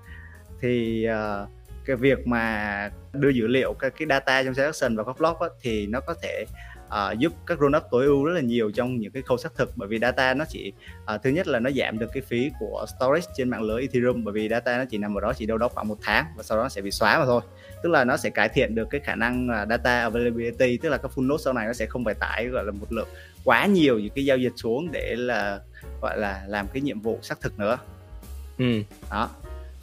Thì 0.62 1.08
uh, 1.10 1.50
cái 1.86 1.96
việc 1.96 2.28
mà 2.28 2.90
đưa 3.14 3.30
dữ 3.30 3.48
liệu 3.48 3.74
các 3.74 3.94
cái 4.00 4.08
data 4.10 4.44
trong 4.44 4.54
transaction 4.54 4.96
vào 4.96 5.06
các 5.06 5.18
block 5.20 5.40
á, 5.40 5.48
thì 5.62 5.88
nó 5.88 6.00
có 6.00 6.16
thể 6.22 6.46
uh, 6.94 7.20
giúp 7.20 7.34
các 7.46 7.58
rollup 7.60 7.84
tối 7.92 8.06
ưu 8.06 8.26
rất 8.26 8.34
là 8.34 8.42
nhiều 8.42 8.72
trong 8.72 9.00
những 9.00 9.12
cái 9.12 9.24
khâu 9.24 9.38
xác 9.38 9.56
thực. 9.56 9.72
Bởi 9.76 9.88
vì 9.88 10.00
data 10.00 10.34
nó 10.34 10.46
chỉ 10.50 10.74
uh, 11.16 11.24
thứ 11.24 11.30
nhất 11.30 11.48
là 11.48 11.60
nó 11.60 11.70
giảm 11.72 12.00
được 12.00 12.08
cái 12.14 12.22
phí 12.22 12.52
của 12.60 12.86
storage 12.98 13.28
trên 13.38 13.50
mạng 13.50 13.62
lưới 13.62 13.82
Ethereum. 13.82 14.24
Bởi 14.24 14.34
vì 14.34 14.50
data 14.50 14.78
nó 14.78 14.86
chỉ 14.86 14.98
nằm 14.98 15.18
ở 15.18 15.22
đó 15.22 15.34
chỉ 15.38 15.46
đâu 15.46 15.58
đó 15.58 15.68
khoảng 15.68 15.88
một 15.88 15.98
tháng 16.02 16.26
và 16.38 16.44
sau 16.44 16.58
đó 16.58 16.64
nó 16.64 16.70
sẽ 16.70 16.82
bị 16.82 16.92
xóa 16.92 17.20
mà 17.20 17.26
thôi. 17.26 17.42
Tức 17.84 17.90
là 17.90 18.04
nó 18.04 18.18
sẽ 18.18 18.30
cải 18.30 18.50
thiện 18.50 18.76
được 18.76 18.88
cái 18.90 19.02
khả 19.02 19.16
năng 19.16 19.48
uh, 19.48 19.70
data 19.70 20.02
availability 20.02 20.78
tức 20.78 20.90
là 20.90 20.98
các 20.98 21.12
full 21.16 21.28
node 21.28 21.44
sau 21.44 21.54
này 21.54 21.68
nó 21.68 21.74
sẽ 21.74 21.86
không 21.86 22.06
phải 22.06 22.14
tải 22.14 22.48
gọi 22.48 22.64
là 22.66 22.72
một 22.72 22.94
lượng 22.94 23.08
quá 23.44 23.66
nhiều 23.66 24.00
những 24.00 24.14
cái 24.16 24.26
giao 24.26 24.38
dịch 24.38 24.54
xuống 24.56 24.92
để 24.92 25.16
là 25.16 25.60
gọi 26.02 26.18
là 26.18 26.44
làm 26.48 26.68
cái 26.74 26.82
nhiệm 26.82 27.02
vụ 27.02 27.20
xác 27.22 27.42
thực 27.42 27.60
nữa. 27.60 27.78
Ừ. 28.58 28.82
đó. 29.12 29.30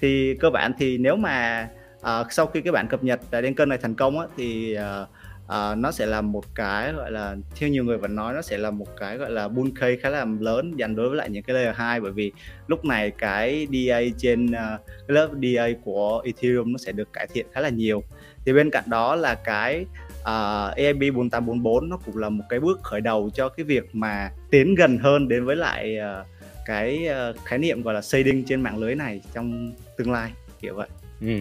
Thì 0.00 0.36
cơ 0.40 0.50
bản 0.50 0.72
thì 0.78 0.98
nếu 0.98 1.16
mà 1.16 1.68
uh, 2.00 2.32
sau 2.32 2.46
khi 2.46 2.60
cái 2.60 2.72
bản 2.72 2.88
cập 2.88 3.04
nhật 3.04 3.20
đến 3.30 3.54
cân 3.54 3.68
này 3.68 3.78
thành 3.78 3.94
công 3.94 4.20
á, 4.20 4.26
thì 4.36 4.76
uh, 4.78 5.08
uh, 5.50 5.78
nó 5.78 5.92
sẽ 5.92 6.06
là 6.06 6.20
một 6.20 6.44
cái 6.54 6.92
gọi 6.92 7.10
là 7.10 7.36
theo 7.56 7.68
nhiều 7.68 7.84
người 7.84 7.98
vẫn 7.98 8.14
nói 8.14 8.34
nó 8.34 8.42
sẽ 8.42 8.58
là 8.58 8.70
một 8.70 8.86
cái 8.96 9.16
gọi 9.16 9.30
là 9.30 9.48
bull 9.48 9.70
case 9.80 9.96
khá 9.96 10.08
là 10.08 10.26
lớn 10.40 10.72
dành 10.76 10.96
đối 10.96 11.08
với 11.08 11.18
lại 11.18 11.30
những 11.30 11.42
cái 11.42 11.54
layer 11.54 11.76
2 11.76 12.00
bởi 12.00 12.12
vì 12.12 12.32
lúc 12.66 12.84
này 12.84 13.10
cái 13.10 13.66
DA 13.72 14.00
trên 14.18 14.46
uh, 14.46 14.80
cái 14.86 15.14
lớp 15.14 15.28
DA 15.42 15.68
của 15.84 16.22
Ethereum 16.24 16.72
nó 16.72 16.78
sẽ 16.78 16.92
được 16.92 17.12
cải 17.12 17.26
thiện 17.26 17.46
khá 17.52 17.60
là 17.60 17.68
nhiều. 17.68 18.02
Thì 18.44 18.52
bên 18.52 18.70
cạnh 18.70 18.84
đó 18.86 19.14
là 19.14 19.34
cái 19.34 19.86
uh, 20.20 20.76
EIP 20.76 21.14
4844 21.14 21.88
nó 21.88 21.96
cũng 21.96 22.16
là 22.16 22.28
một 22.28 22.44
cái 22.48 22.60
bước 22.60 22.80
khởi 22.82 23.00
đầu 23.00 23.30
cho 23.34 23.48
cái 23.48 23.64
việc 23.64 23.84
mà 23.92 24.30
tiến 24.50 24.74
gần 24.74 24.98
hơn 24.98 25.28
đến 25.28 25.44
với 25.44 25.56
lại 25.56 25.96
uh, 26.20 26.26
cái 26.66 27.08
uh, 27.30 27.36
khái 27.44 27.58
niệm 27.58 27.82
gọi 27.82 27.94
là 27.94 28.02
shading 28.02 28.44
trên 28.44 28.60
mạng 28.60 28.78
lưới 28.78 28.94
này 28.94 29.20
trong 29.34 29.72
tương 29.96 30.12
lai 30.12 30.30
kiểu 30.60 30.74
vậy. 30.74 30.88
Ừ, 31.20 31.32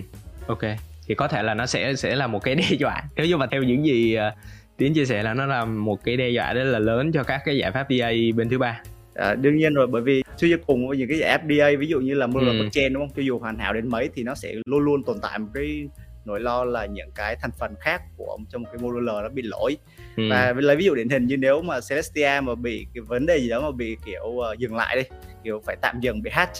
ok 0.47 0.88
thì 1.09 1.15
có 1.15 1.27
thể 1.27 1.43
là 1.43 1.53
nó 1.53 1.65
sẽ 1.65 1.93
sẽ 1.95 2.15
là 2.15 2.27
một 2.27 2.43
cái 2.43 2.55
đe 2.55 2.63
dọa 2.79 3.03
nếu 3.15 3.25
như 3.25 3.37
mà 3.37 3.47
theo 3.51 3.63
những 3.63 3.85
gì 3.85 4.17
uh, 4.17 4.33
tiến 4.77 4.93
chia 4.93 5.05
sẻ 5.05 5.23
là 5.23 5.33
nó 5.33 5.45
là 5.45 5.65
một 5.65 6.03
cái 6.03 6.17
đe 6.17 6.29
dọa 6.29 6.53
rất 6.53 6.63
là 6.63 6.79
lớn 6.79 7.11
cho 7.11 7.23
các 7.23 7.41
cái 7.45 7.57
giải 7.57 7.71
pháp 7.71 7.87
DA 7.89 8.11
bên 8.35 8.49
thứ 8.49 8.57
ba 8.57 8.81
À, 9.15 9.35
đương 9.35 9.57
nhiên 9.57 9.73
rồi 9.73 9.87
bởi 9.87 10.01
vì 10.01 10.23
suy 10.37 10.51
cho 10.51 10.57
cùng 10.67 10.87
với 10.87 10.97
những 10.97 11.09
cái 11.09 11.17
giải 11.17 11.37
pháp 11.37 11.43
DA 11.49 11.69
ví 11.79 11.87
dụ 11.87 11.99
như 11.99 12.13
là 12.13 12.27
modular 12.27 12.55
ừ. 12.55 12.59
blockchain 12.59 12.93
đúng 12.93 13.07
không 13.07 13.15
cho 13.15 13.21
dù 13.21 13.39
hoàn 13.39 13.59
hảo 13.59 13.73
đến 13.73 13.89
mấy 13.89 14.09
thì 14.15 14.23
nó 14.23 14.35
sẽ 14.35 14.53
luôn 14.65 14.79
luôn 14.79 15.03
tồn 15.03 15.17
tại 15.21 15.39
một 15.39 15.47
cái 15.53 15.87
nỗi 16.25 16.39
lo 16.39 16.63
là 16.63 16.85
những 16.85 17.11
cái 17.15 17.35
thành 17.41 17.51
phần 17.59 17.75
khác 17.79 18.01
của 18.17 18.37
trong 18.49 18.65
cái 18.65 18.75
modular 18.81 19.23
nó 19.23 19.29
bị 19.29 19.41
lỗi 19.41 19.77
ừ. 20.17 20.23
và 20.29 20.53
lấy 20.57 20.75
ví 20.75 20.85
dụ 20.85 20.95
điển 20.95 21.09
hình 21.09 21.27
như 21.27 21.37
nếu 21.37 21.61
mà 21.61 21.79
Celestia 21.89 22.41
mà 22.43 22.55
bị 22.55 22.87
cái 22.93 23.01
vấn 23.01 23.25
đề 23.25 23.37
gì 23.37 23.49
đó 23.49 23.61
mà 23.61 23.71
bị 23.71 23.97
kiểu 24.05 24.23
uh, 24.23 24.57
dừng 24.57 24.75
lại 24.75 24.95
đi 24.95 25.17
kiểu 25.43 25.61
phải 25.65 25.75
tạm 25.81 25.99
dừng 26.01 26.21
bị 26.21 26.31
hack 26.33 26.51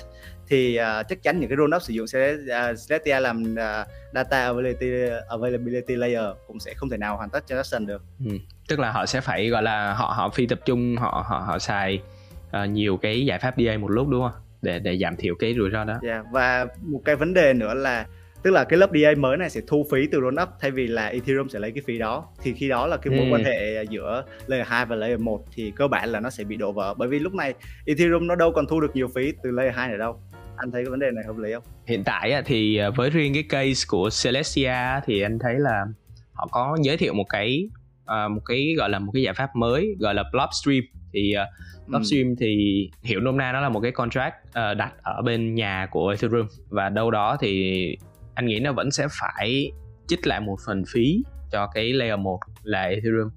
thì 0.49 0.79
uh, 0.79 1.07
chắc 1.07 1.23
chắn 1.23 1.39
những 1.39 1.49
cái 1.49 1.57
rollup 1.57 1.81
sử 1.81 1.93
dụng 1.93 2.05
Celestia 2.07 3.19
làm 3.19 3.43
uh, 3.43 3.88
data 4.13 4.43
availability, 4.45 5.15
availability 5.29 5.95
layer 5.95 6.25
cũng 6.47 6.59
sẽ 6.59 6.73
không 6.73 6.89
thể 6.89 6.97
nào 6.97 7.17
hoàn 7.17 7.29
tất 7.29 7.47
transaction 7.47 7.85
được. 7.85 8.01
Ừ. 8.25 8.31
Tức 8.67 8.79
là 8.79 8.91
họ 8.91 9.05
sẽ 9.05 9.21
phải 9.21 9.49
gọi 9.49 9.63
là 9.63 9.93
họ 9.93 10.13
họ 10.17 10.29
phi 10.29 10.47
tập 10.47 10.59
trung 10.65 10.95
họ 10.99 11.25
họ 11.27 11.39
họ 11.39 11.59
xài 11.59 12.01
uh, 12.47 12.69
nhiều 12.69 12.97
cái 12.97 13.25
giải 13.25 13.39
pháp 13.39 13.55
DA 13.57 13.77
một 13.77 13.91
lúc 13.91 14.07
đúng 14.07 14.21
không? 14.21 14.41
Để 14.62 14.79
để 14.79 14.97
giảm 14.97 15.15
thiểu 15.15 15.35
cái 15.39 15.53
rủi 15.57 15.69
ro 15.71 15.83
đó. 15.83 15.93
Yeah. 15.93 16.03
Dạ, 16.03 16.23
và 16.31 16.65
một 16.81 17.01
cái 17.05 17.15
vấn 17.15 17.33
đề 17.33 17.53
nữa 17.53 17.73
là 17.73 18.05
tức 18.43 18.51
là 18.51 18.63
cái 18.63 18.79
lớp 18.79 18.89
DA 18.93 19.09
mới 19.17 19.38
này 19.38 19.49
sẽ 19.49 19.62
thu 19.67 19.85
phí 19.91 20.07
từ 20.12 20.21
rollup 20.21 20.49
thay 20.59 20.71
vì 20.71 20.88
là 20.88 21.07
Ethereum 21.07 21.47
sẽ 21.47 21.59
lấy 21.59 21.71
cái 21.71 21.83
phí 21.85 21.97
đó 21.97 22.25
thì 22.41 22.53
khi 22.53 22.69
đó 22.69 22.88
là 22.88 22.97
cái 22.97 23.13
mối 23.17 23.25
ừ. 23.25 23.31
quan 23.31 23.43
hệ 23.43 23.83
giữa 23.83 24.23
layer 24.47 24.67
2 24.67 24.85
và 24.85 24.95
layer 24.95 25.19
1 25.19 25.45
thì 25.55 25.73
cơ 25.75 25.88
bản 25.88 26.09
là 26.09 26.19
nó 26.19 26.29
sẽ 26.29 26.43
bị 26.43 26.55
đổ 26.55 26.71
vỡ 26.71 26.93
bởi 26.93 27.07
vì 27.07 27.19
lúc 27.19 27.33
này 27.33 27.53
Ethereum 27.85 28.27
nó 28.27 28.35
đâu 28.35 28.51
còn 28.55 28.67
thu 28.67 28.79
được 28.79 28.95
nhiều 28.95 29.07
phí 29.15 29.33
từ 29.43 29.51
layer 29.51 29.75
2 29.75 29.89
nữa 29.89 29.97
đâu 29.97 30.19
anh 30.60 30.72
thấy 30.72 30.84
cái 30.84 30.89
vấn 30.89 31.00
đề 31.00 31.12
này 31.12 31.24
hợp 31.28 31.38
lý 31.38 31.54
không? 31.54 31.63
Hiện 31.88 32.04
tại 32.04 32.41
thì 32.45 32.78
à, 32.78 32.89
với 32.89 33.10
riêng 33.10 33.34
cái 33.34 33.43
case 33.43 33.86
của 33.88 34.10
Celestia 34.24 35.00
thì 35.06 35.22
anh 35.22 35.39
thấy 35.39 35.56
là 35.60 35.86
họ 36.34 36.48
có 36.52 36.78
giới 36.82 36.98
thiệu 36.98 37.13
một 37.13 37.26
cái 37.30 37.69
uh, 38.04 38.32
một 38.32 38.41
cái 38.45 38.74
gọi 38.78 38.89
là 38.89 39.00
một 39.00 39.12
cái 39.12 39.24
giải 39.24 39.34
pháp 39.34 39.56
mới 39.56 39.95
gọi 40.00 40.13
là 40.13 40.24
Blockstream 40.32 40.82
thì 41.13 41.34
uh, 41.36 41.88
Blockstream 41.88 42.28
ừ. 42.28 42.36
thì 42.39 42.89
hiểu 43.04 43.19
nôm 43.19 43.38
na 43.38 43.52
nó 43.52 43.62
là 43.62 43.69
một 43.69 43.80
cái 43.80 43.91
contract 43.91 44.36
uh, 44.48 44.78
đặt 44.78 44.93
ở 45.04 45.22
bên 45.22 45.56
nhà 45.56 45.88
của 45.91 46.10
Ethereum. 46.10 46.48
Và 46.69 46.89
đâu 46.89 47.12
đó 47.12 47.38
thì 47.41 47.95
anh 48.34 48.45
nghĩ 48.45 48.60
nó 48.60 48.74
vẫn 48.74 48.91
sẽ 48.91 49.08
phải 49.22 49.72
chích 50.08 50.28
lại 50.28 50.39
một 50.39 50.58
phần 50.65 50.84
phí 50.93 51.24
cho 51.52 51.67
cái 51.74 51.93
layer 51.93 52.19
1 52.19 52.39
là 52.63 52.82
Ethereum 52.82 53.30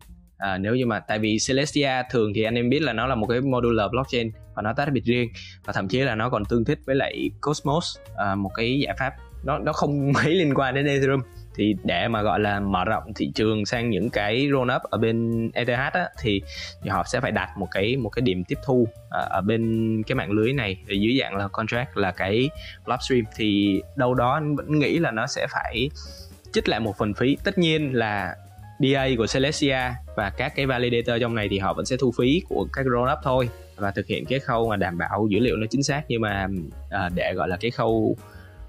à, 0.43 0.59
nếu 0.59 0.75
như 0.75 0.87
mà 0.87 1.01
tại 1.01 1.19
vì 1.19 1.39
Celestia 1.49 2.03
thường 2.11 2.33
thì 2.35 2.43
anh 2.43 2.55
em 2.55 2.69
biết 2.69 2.83
là 2.83 2.93
nó 2.93 3.07
là 3.07 3.15
một 3.15 3.27
cái 3.27 3.41
modular 3.41 3.91
blockchain 3.91 4.31
và 4.55 4.63
nó 4.63 4.73
tách 4.73 4.93
biệt 4.93 5.05
riêng 5.05 5.29
và 5.65 5.73
thậm 5.73 5.89
chí 5.89 6.01
là 6.01 6.15
nó 6.15 6.31
còn 6.31 6.45
tương 6.45 6.65
thích 6.65 6.79
với 6.87 6.97
lại 6.97 7.31
Cosmos 7.41 7.99
à, 8.17 8.35
một 8.35 8.51
cái 8.55 8.79
giải 8.79 8.95
pháp 8.99 9.13
nó 9.45 9.59
nó 9.59 9.73
không 9.73 10.13
mấy 10.25 10.35
liên 10.35 10.55
quan 10.55 10.75
đến 10.75 10.87
Ethereum. 10.87 11.21
Thì 11.55 11.77
để 11.85 12.09
mà 12.09 12.23
gọi 12.23 12.41
là 12.41 12.61
mở 12.61 12.85
rộng 12.85 13.03
thị 13.17 13.33
trường 13.35 13.67
sang 13.67 13.91
những 13.91 14.11
cái 14.11 14.49
roll 14.53 14.71
up 14.77 14.83
ở 14.83 14.99
bên 14.99 15.51
ETH 15.55 15.93
á, 15.93 16.09
thì, 16.21 16.43
thì 16.83 16.91
họ 16.91 17.05
sẽ 17.07 17.21
phải 17.21 17.31
đặt 17.31 17.49
một 17.59 17.69
cái 17.71 17.97
một 17.97 18.09
cái 18.09 18.23
điểm 18.23 18.45
tiếp 18.45 18.59
thu 18.65 18.89
à, 19.11 19.21
ở 19.21 19.41
bên 19.41 20.03
cái 20.07 20.17
mạng 20.17 20.31
lưới 20.31 20.53
này 20.53 20.77
dưới 20.87 21.19
dạng 21.21 21.37
là 21.37 21.49
contract 21.49 21.97
là 21.97 22.13
cái 22.13 22.51
blockstream 22.85 23.25
thì 23.37 23.81
đâu 23.97 24.15
đó 24.15 24.33
anh 24.33 24.57
vẫn 24.57 24.79
nghĩ 24.79 24.99
là 24.99 25.11
nó 25.11 25.27
sẽ 25.27 25.47
phải 25.51 25.91
chích 26.53 26.69
lại 26.69 26.81
một 26.81 26.97
phần 26.99 27.15
phí. 27.15 27.37
Tất 27.45 27.59
nhiên 27.59 27.95
là 27.95 28.37
DA 28.83 29.09
của 29.19 29.27
Celestia 29.35 29.81
và 30.17 30.31
các 30.31 30.53
cái 30.57 30.67
validator 30.67 31.21
trong 31.21 31.35
này 31.35 31.49
thì 31.49 31.59
họ 31.59 31.75
vẫn 31.75 31.87
sẽ 31.87 31.97
thu 32.01 32.13
phí 32.19 32.43
của 32.49 32.67
các 32.73 32.85
rollup 32.85 33.19
thôi 33.23 33.49
và 33.77 33.91
thực 33.91 34.07
hiện 34.07 34.25
cái 34.25 34.39
khâu 34.39 34.69
mà 34.69 34.77
đảm 34.77 34.99
bảo 34.99 35.27
dữ 35.31 35.39
liệu 35.39 35.57
nó 35.57 35.67
chính 35.71 35.83
xác. 35.83 36.03
Nhưng 36.09 36.21
mà 36.21 36.49
à, 36.91 37.09
để 37.15 37.33
gọi 37.37 37.49
là 37.49 37.57
cái 37.61 37.71
khâu 37.71 38.17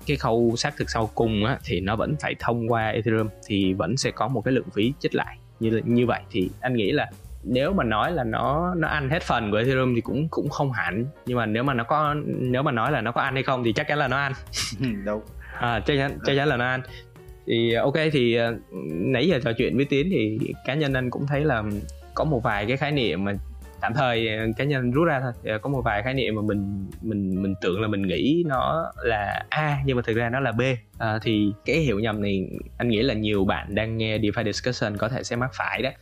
cái 0.06 0.18
khâu 0.18 0.54
xác 0.58 0.78
thực 0.78 0.90
sau 0.90 1.10
cùng 1.16 1.46
á, 1.46 1.58
thì 1.64 1.80
nó 1.80 1.96
vẫn 1.96 2.16
phải 2.22 2.36
thông 2.40 2.72
qua 2.72 2.88
Ethereum 2.90 3.28
thì 3.48 3.74
vẫn 3.74 3.98
sẽ 3.98 4.12
có 4.12 4.28
một 4.28 4.42
cái 4.42 4.54
lượng 4.54 4.70
phí 4.74 4.94
chích 5.00 5.16
lại. 5.16 5.38
Như 5.60 5.82
như 5.86 6.06
vậy 6.06 6.22
thì 6.32 6.50
anh 6.62 6.76
nghĩ 6.76 6.92
là 6.92 7.10
nếu 7.44 7.74
mà 7.74 7.84
nói 7.84 8.12
là 8.12 8.24
nó 8.24 8.74
nó 8.78 8.88
ăn 8.88 9.10
hết 9.10 9.24
phần 9.24 9.52
của 9.52 9.58
Ethereum 9.58 9.96
thì 9.96 10.02
cũng 10.02 10.28
cũng 10.30 10.50
không 10.50 10.72
hẳn. 10.72 11.06
Nhưng 11.26 11.38
mà 11.38 11.46
nếu 11.46 11.64
mà 11.64 11.74
nó 11.74 11.84
có 11.84 12.16
nếu 12.26 12.64
mà 12.64 12.72
nói 12.72 12.92
là 12.92 13.02
nó 13.02 13.12
có 13.12 13.22
ăn 13.22 13.34
hay 13.34 13.44
không 13.44 13.64
thì 13.64 13.74
chắc 13.74 13.88
chắn 13.88 13.98
là 13.98 14.08
nó 14.08 14.18
ăn. 14.18 14.34
Đâu 15.06 15.24
à, 15.60 15.80
chắc 15.86 15.98
chắn 15.98 16.18
chắc 16.26 16.34
chắn 16.36 16.48
là 16.48 16.58
nó 16.58 16.66
ăn 16.66 16.82
thì 17.48 17.74
ờ, 17.74 17.84
ok 17.84 17.96
thì 18.12 18.36
ờ, 18.36 18.56
nãy 18.92 19.28
giờ 19.28 19.40
trò 19.44 19.52
chuyện 19.58 19.76
với 19.76 19.86
tiến 19.86 20.08
thì 20.12 20.40
cá 20.66 20.74
nhân 20.74 20.94
anh 20.94 21.10
cũng 21.10 21.28
thấy 21.28 21.44
là 21.46 21.64
có 22.14 22.24
một 22.24 22.44
vài 22.44 22.66
cái 22.66 22.78
khái 22.78 22.92
niệm 22.92 23.24
mà 23.24 23.34
tạm 23.82 23.94
thời 23.94 24.38
ờ, 24.38 24.46
cá 24.58 24.64
nhân 24.64 24.92
rút 24.92 25.08
ra 25.08 25.22
thôi. 25.22 25.60
Có 25.60 25.70
một 25.70 25.82
vài 25.86 26.04
khái 26.04 26.14
niệm 26.14 26.36
mà 26.36 26.42
mình 26.42 26.86
mình 27.02 27.44
mình 27.44 27.54
tưởng 27.62 27.82
là 27.82 27.88
mình 27.88 28.02
nghĩ 28.02 28.44
nó 28.48 28.92
là 29.04 29.46
a 29.50 29.78
nhưng 29.86 29.96
mà 29.96 30.04
thực 30.06 30.16
ra 30.16 30.30
nó 30.30 30.40
là 30.40 30.52
b. 30.52 30.62
À, 30.98 31.20
thì 31.22 31.52
cái 31.66 31.76
hiểu 31.76 32.00
nhầm 32.00 32.22
này 32.22 32.50
anh 32.78 32.90
nghĩ 32.90 33.02
là 33.02 33.14
nhiều 33.14 33.46
bạn 33.46 33.76
đang 33.76 33.98
nghe 33.98 34.18
DeFi 34.18 34.44
discussion 34.44 34.98
có 34.98 35.10
thể 35.10 35.24
sẽ 35.24 35.36
mắc 35.36 35.52
phải 35.54 35.82
đấy 35.82 35.94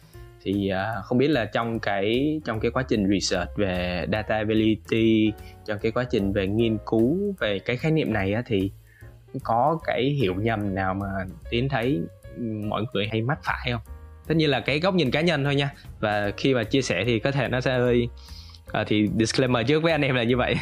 thì 0.44 0.70
à, 0.70 0.94
không 1.04 1.18
biết 1.18 1.28
là 1.28 1.46
trong 1.46 1.80
cái 1.80 2.40
trong 2.46 2.60
cái 2.60 2.72
quá 2.72 2.84
trình 2.88 3.10
research 3.10 3.50
về 3.58 4.06
data 4.12 4.38
ability 4.38 5.32
trong 5.66 5.80
cái 5.80 5.92
quá 5.92 6.04
trình 6.12 6.34
về 6.34 6.48
nghiên 6.48 6.78
cứu 6.86 7.36
về 7.40 7.60
cái 7.60 7.78
khái 7.78 7.92
niệm 7.92 8.14
này 8.14 8.34
á, 8.34 8.44
thì 8.46 8.72
có 9.44 9.80
cái 9.84 10.04
hiểu 10.04 10.36
nhầm 10.36 10.76
nào 10.76 10.94
mà 10.94 11.08
tiến 11.50 11.70
thấy 11.70 12.02
mọi 12.64 12.84
người 12.94 13.08
hay 13.12 13.22
mắc 13.22 13.40
phải 13.44 13.72
không? 13.72 13.82
Tất 14.28 14.36
nhiên 14.38 14.50
là 14.50 14.60
cái 14.60 14.80
góc 14.80 14.96
nhìn 14.96 15.12
cá 15.12 15.22
nhân 15.22 15.44
thôi 15.44 15.56
nha. 15.56 15.72
Và 16.00 16.32
khi 16.38 16.54
mà 16.54 16.64
chia 16.64 16.82
sẻ 16.82 17.04
thì 17.06 17.20
có 17.20 17.32
thể 17.32 17.48
nó 17.48 17.62
sẽ 17.62 17.78
hơi 17.78 18.10
à, 18.72 18.84
thì 18.88 19.10
disclaimer 19.20 19.68
trước 19.68 19.84
với 19.84 19.92
anh 19.92 20.02
em 20.02 20.16
là 20.16 20.24
như 20.24 20.38
vậy. 20.38 20.56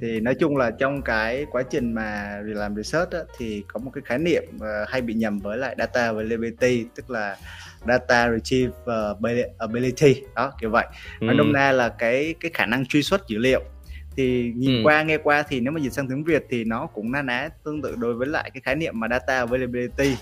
Thì 0.00 0.20
nói 0.20 0.34
chung 0.34 0.56
là 0.56 0.70
trong 0.70 1.02
cái 1.02 1.46
quá 1.50 1.62
trình 1.70 1.92
mà 1.92 2.38
làm 2.44 2.76
research 2.76 3.12
á, 3.12 3.18
thì 3.38 3.64
có 3.68 3.80
một 3.80 3.90
cái 3.94 4.02
khái 4.04 4.18
niệm 4.18 4.42
uh, 4.56 4.88
hay 4.88 5.00
bị 5.00 5.14
nhầm 5.14 5.38
với 5.38 5.58
lại 5.58 5.74
data 5.78 6.02
availability 6.02 6.84
tức 6.94 7.10
là 7.10 7.36
data 7.86 8.30
retrievability 8.30 10.22
đó 10.34 10.52
kiểu 10.60 10.70
vậy. 10.70 10.86
Nói 11.20 11.34
ừ. 11.34 11.38
nôm 11.38 11.52
na 11.52 11.72
là 11.72 11.88
cái 11.88 12.34
cái 12.40 12.50
khả 12.54 12.66
năng 12.66 12.86
truy 12.86 13.02
xuất 13.02 13.28
dữ 13.28 13.38
liệu 13.38 13.60
thì 14.18 14.52
nhìn 14.56 14.76
ừ. 14.76 14.80
qua 14.84 15.02
nghe 15.02 15.18
qua 15.18 15.42
thì 15.48 15.60
nếu 15.60 15.72
mà 15.72 15.80
dịch 15.80 15.92
sang 15.92 16.08
tiếng 16.08 16.24
Việt 16.24 16.44
thì 16.50 16.64
nó 16.64 16.86
cũng 16.86 17.12
na 17.12 17.22
ná 17.22 17.48
tương 17.64 17.82
tự 17.82 17.96
đối 17.98 18.14
với 18.14 18.26
lại 18.26 18.50
cái 18.54 18.60
khái 18.64 18.76
niệm 18.76 19.00
mà 19.00 19.08
data 19.10 19.38
availability 19.38 20.16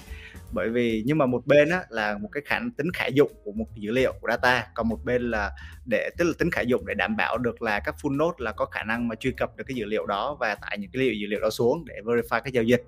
bởi 0.53 0.69
vì 0.69 1.03
nhưng 1.07 1.19
mà 1.19 1.27
một 1.27 1.47
bên 1.47 1.71
á, 1.71 1.83
là 1.89 2.19
một 2.19 2.29
cái 2.33 2.43
khả 2.47 2.61
tính 2.77 2.93
khả 2.95 3.07
dụng 3.07 3.33
của 3.45 3.53
một 3.53 3.67
dữ 3.75 3.91
liệu 3.93 4.13
của 4.21 4.29
data 4.29 4.67
còn 4.75 4.89
một 4.89 5.05
bên 5.05 5.31
là 5.31 5.51
để 5.87 6.11
tức 6.19 6.25
là 6.25 6.33
tính 6.39 6.51
khả 6.51 6.61
dụng 6.61 6.87
để 6.87 6.95
đảm 6.95 7.17
bảo 7.17 7.39
được 7.39 7.63
là 7.63 7.81
các 7.81 7.95
full 8.03 8.17
node 8.17 8.37
là 8.39 8.53
có 8.53 8.65
khả 8.65 8.83
năng 8.83 9.09
mà 9.09 9.15
truy 9.15 9.33
cập 9.33 9.57
được 9.57 9.65
cái 9.67 9.75
dữ 9.75 9.85
liệu 9.85 10.07
đó 10.07 10.37
và 10.41 10.55
tải 10.55 10.79
những 10.79 10.91
cái 10.91 11.03
liệu 11.03 11.15
dữ 11.15 11.27
liệu 11.27 11.41
đó 11.41 11.51
xuống 11.51 11.85
để 11.85 11.95
verify 12.05 12.41
các 12.41 12.53
giao 12.53 12.65
dịch 12.65 12.83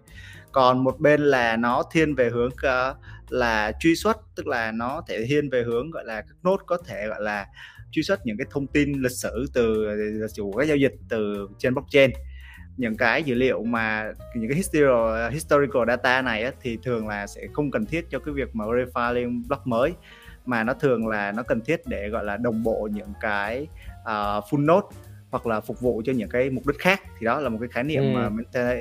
còn 0.53 0.85
một 0.85 1.01
bên 1.01 1.21
là 1.21 1.57
nó 1.57 1.83
thiên 1.93 2.15
về 2.15 2.31
hướng 2.31 2.51
uh, 2.53 2.97
là 3.29 3.73
truy 3.81 3.97
xuất 3.97 4.17
tức 4.37 4.47
là 4.47 4.73
nó 4.73 5.03
thể 5.09 5.21
hiện 5.21 5.51
về 5.51 5.63
hướng 5.63 5.91
gọi 5.91 6.05
là 6.05 6.21
các 6.21 6.37
node 6.49 6.63
có 6.67 6.79
thể 6.87 7.07
gọi 7.09 7.23
là 7.23 7.47
truy 7.91 8.03
xuất 8.03 8.27
những 8.27 8.37
cái 8.39 8.47
thông 8.51 8.67
tin 8.67 8.93
lịch 8.93 9.13
sử 9.13 9.47
từ 9.55 9.87
lịch 9.95 10.31
sử 10.31 10.43
của 10.43 10.59
các 10.59 10.65
giao 10.65 10.77
dịch 10.77 10.95
từ 11.09 11.49
trên 11.59 11.75
blockchain. 11.75 12.11
Những 12.77 12.97
cái 12.97 13.23
dữ 13.23 13.35
liệu 13.35 13.65
mà 13.65 14.13
những 14.37 14.49
cái 14.51 14.57
historical, 14.57 15.31
historical 15.33 15.83
data 15.87 16.23
này 16.23 16.43
á, 16.43 16.53
thì 16.63 16.79
thường 16.83 17.09
là 17.09 17.27
sẽ 17.27 17.47
không 17.53 17.71
cần 17.71 17.87
thiết 17.87 18.11
cho 18.11 18.19
cái 18.19 18.35
việc 18.35 18.49
mà 18.55 18.65
lên 19.13 19.43
block 19.49 19.67
mới 19.67 19.93
mà 20.47 20.65
nó 20.65 20.75
thường 20.75 21.09
là 21.09 21.33
nó 21.33 21.43
cần 21.43 21.61
thiết 21.61 21.81
để 21.87 22.09
gọi 22.09 22.25
là 22.25 22.37
đồng 22.37 22.63
bộ 22.63 22.89
những 22.93 23.13
cái 23.21 23.67
uh, 24.01 24.45
full 24.51 24.67
node 24.67 24.87
hoặc 25.31 25.47
là 25.47 25.61
phục 25.61 25.81
vụ 25.81 26.03
cho 26.05 26.13
những 26.13 26.29
cái 26.29 26.51
mục 26.51 26.67
đích 26.67 26.79
khác. 26.79 27.01
Thì 27.19 27.25
đó 27.25 27.41
là 27.41 27.49
một 27.49 27.59
cái 27.61 27.69
khái 27.69 27.85
niệm 27.85 28.03
ừ. 28.03 28.09
mà 28.15 28.31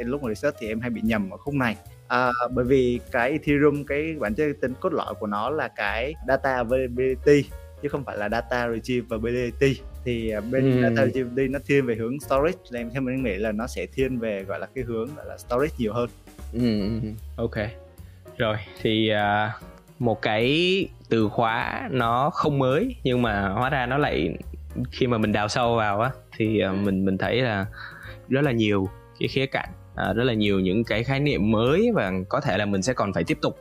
lúc 0.05 0.23
mà 0.23 0.29
research 0.29 0.57
thì 0.59 0.67
em 0.67 0.79
hay 0.79 0.89
bị 0.89 1.01
nhầm 1.01 1.29
ở 1.29 1.37
khúc 1.37 1.53
này. 1.53 1.75
À, 2.07 2.31
bởi 2.51 2.65
vì 2.65 2.99
cái 3.11 3.31
Ethereum 3.31 3.83
cái 3.83 4.15
bản 4.19 4.33
chất 4.35 4.53
tính 4.61 4.73
cốt 4.79 4.93
lõi 4.93 5.13
của 5.19 5.27
nó 5.27 5.49
là 5.49 5.67
cái 5.67 6.13
data 6.27 6.55
availability 6.55 7.49
chứ 7.81 7.89
không 7.89 8.03
phải 8.05 8.17
là 8.17 8.29
data 8.29 8.69
retrievability 8.69 9.81
thì 10.05 10.29
à, 10.29 10.41
bên 10.41 10.71
ừ. 10.71 10.81
data 10.81 11.05
retrievability 11.05 11.53
nó 11.53 11.59
thiên 11.65 11.85
về 11.85 11.95
hướng 11.95 12.19
storage 12.19 12.57
nên 12.71 12.89
theo 12.89 13.01
mình 13.01 13.23
nghĩ 13.23 13.35
là 13.35 13.51
nó 13.51 13.67
sẽ 13.67 13.85
thiên 13.93 14.19
về 14.19 14.43
gọi 14.43 14.59
là 14.59 14.67
cái 14.75 14.83
hướng 14.83 15.15
gọi 15.15 15.25
là 15.25 15.37
storage 15.37 15.75
nhiều 15.77 15.93
hơn 15.93 16.09
ừ, 16.53 16.81
ừ, 16.81 16.99
ừ. 17.03 17.09
ok 17.35 17.69
rồi 18.37 18.57
thì 18.81 19.11
uh, 19.13 19.63
một 19.99 20.21
cái 20.21 20.87
từ 21.09 21.29
khóa 21.29 21.87
nó 21.91 22.29
không 22.29 22.59
mới 22.59 22.95
nhưng 23.03 23.21
mà 23.21 23.49
hóa 23.49 23.69
ra 23.69 23.85
nó 23.85 23.97
lại 23.97 24.37
khi 24.91 25.07
mà 25.07 25.17
mình 25.17 25.31
đào 25.31 25.47
sâu 25.47 25.75
vào 25.75 26.01
á 26.01 26.11
thì 26.37 26.61
uh, 26.69 26.75
mình 26.75 27.05
mình 27.05 27.17
thấy 27.17 27.41
là 27.41 27.65
rất 28.29 28.41
là 28.41 28.51
nhiều 28.51 28.89
cái 29.19 29.27
khía 29.27 29.45
cạnh 29.45 29.69
uh, 30.09 30.15
rất 30.15 30.23
là 30.23 30.33
nhiều 30.33 30.59
những 30.59 30.83
cái 30.83 31.03
khái 31.03 31.19
niệm 31.19 31.51
mới 31.51 31.91
và 31.95 32.11
có 32.29 32.41
thể 32.41 32.57
là 32.57 32.65
mình 32.65 32.81
sẽ 32.81 32.93
còn 32.93 33.13
phải 33.13 33.23
tiếp 33.23 33.37
tục 33.41 33.59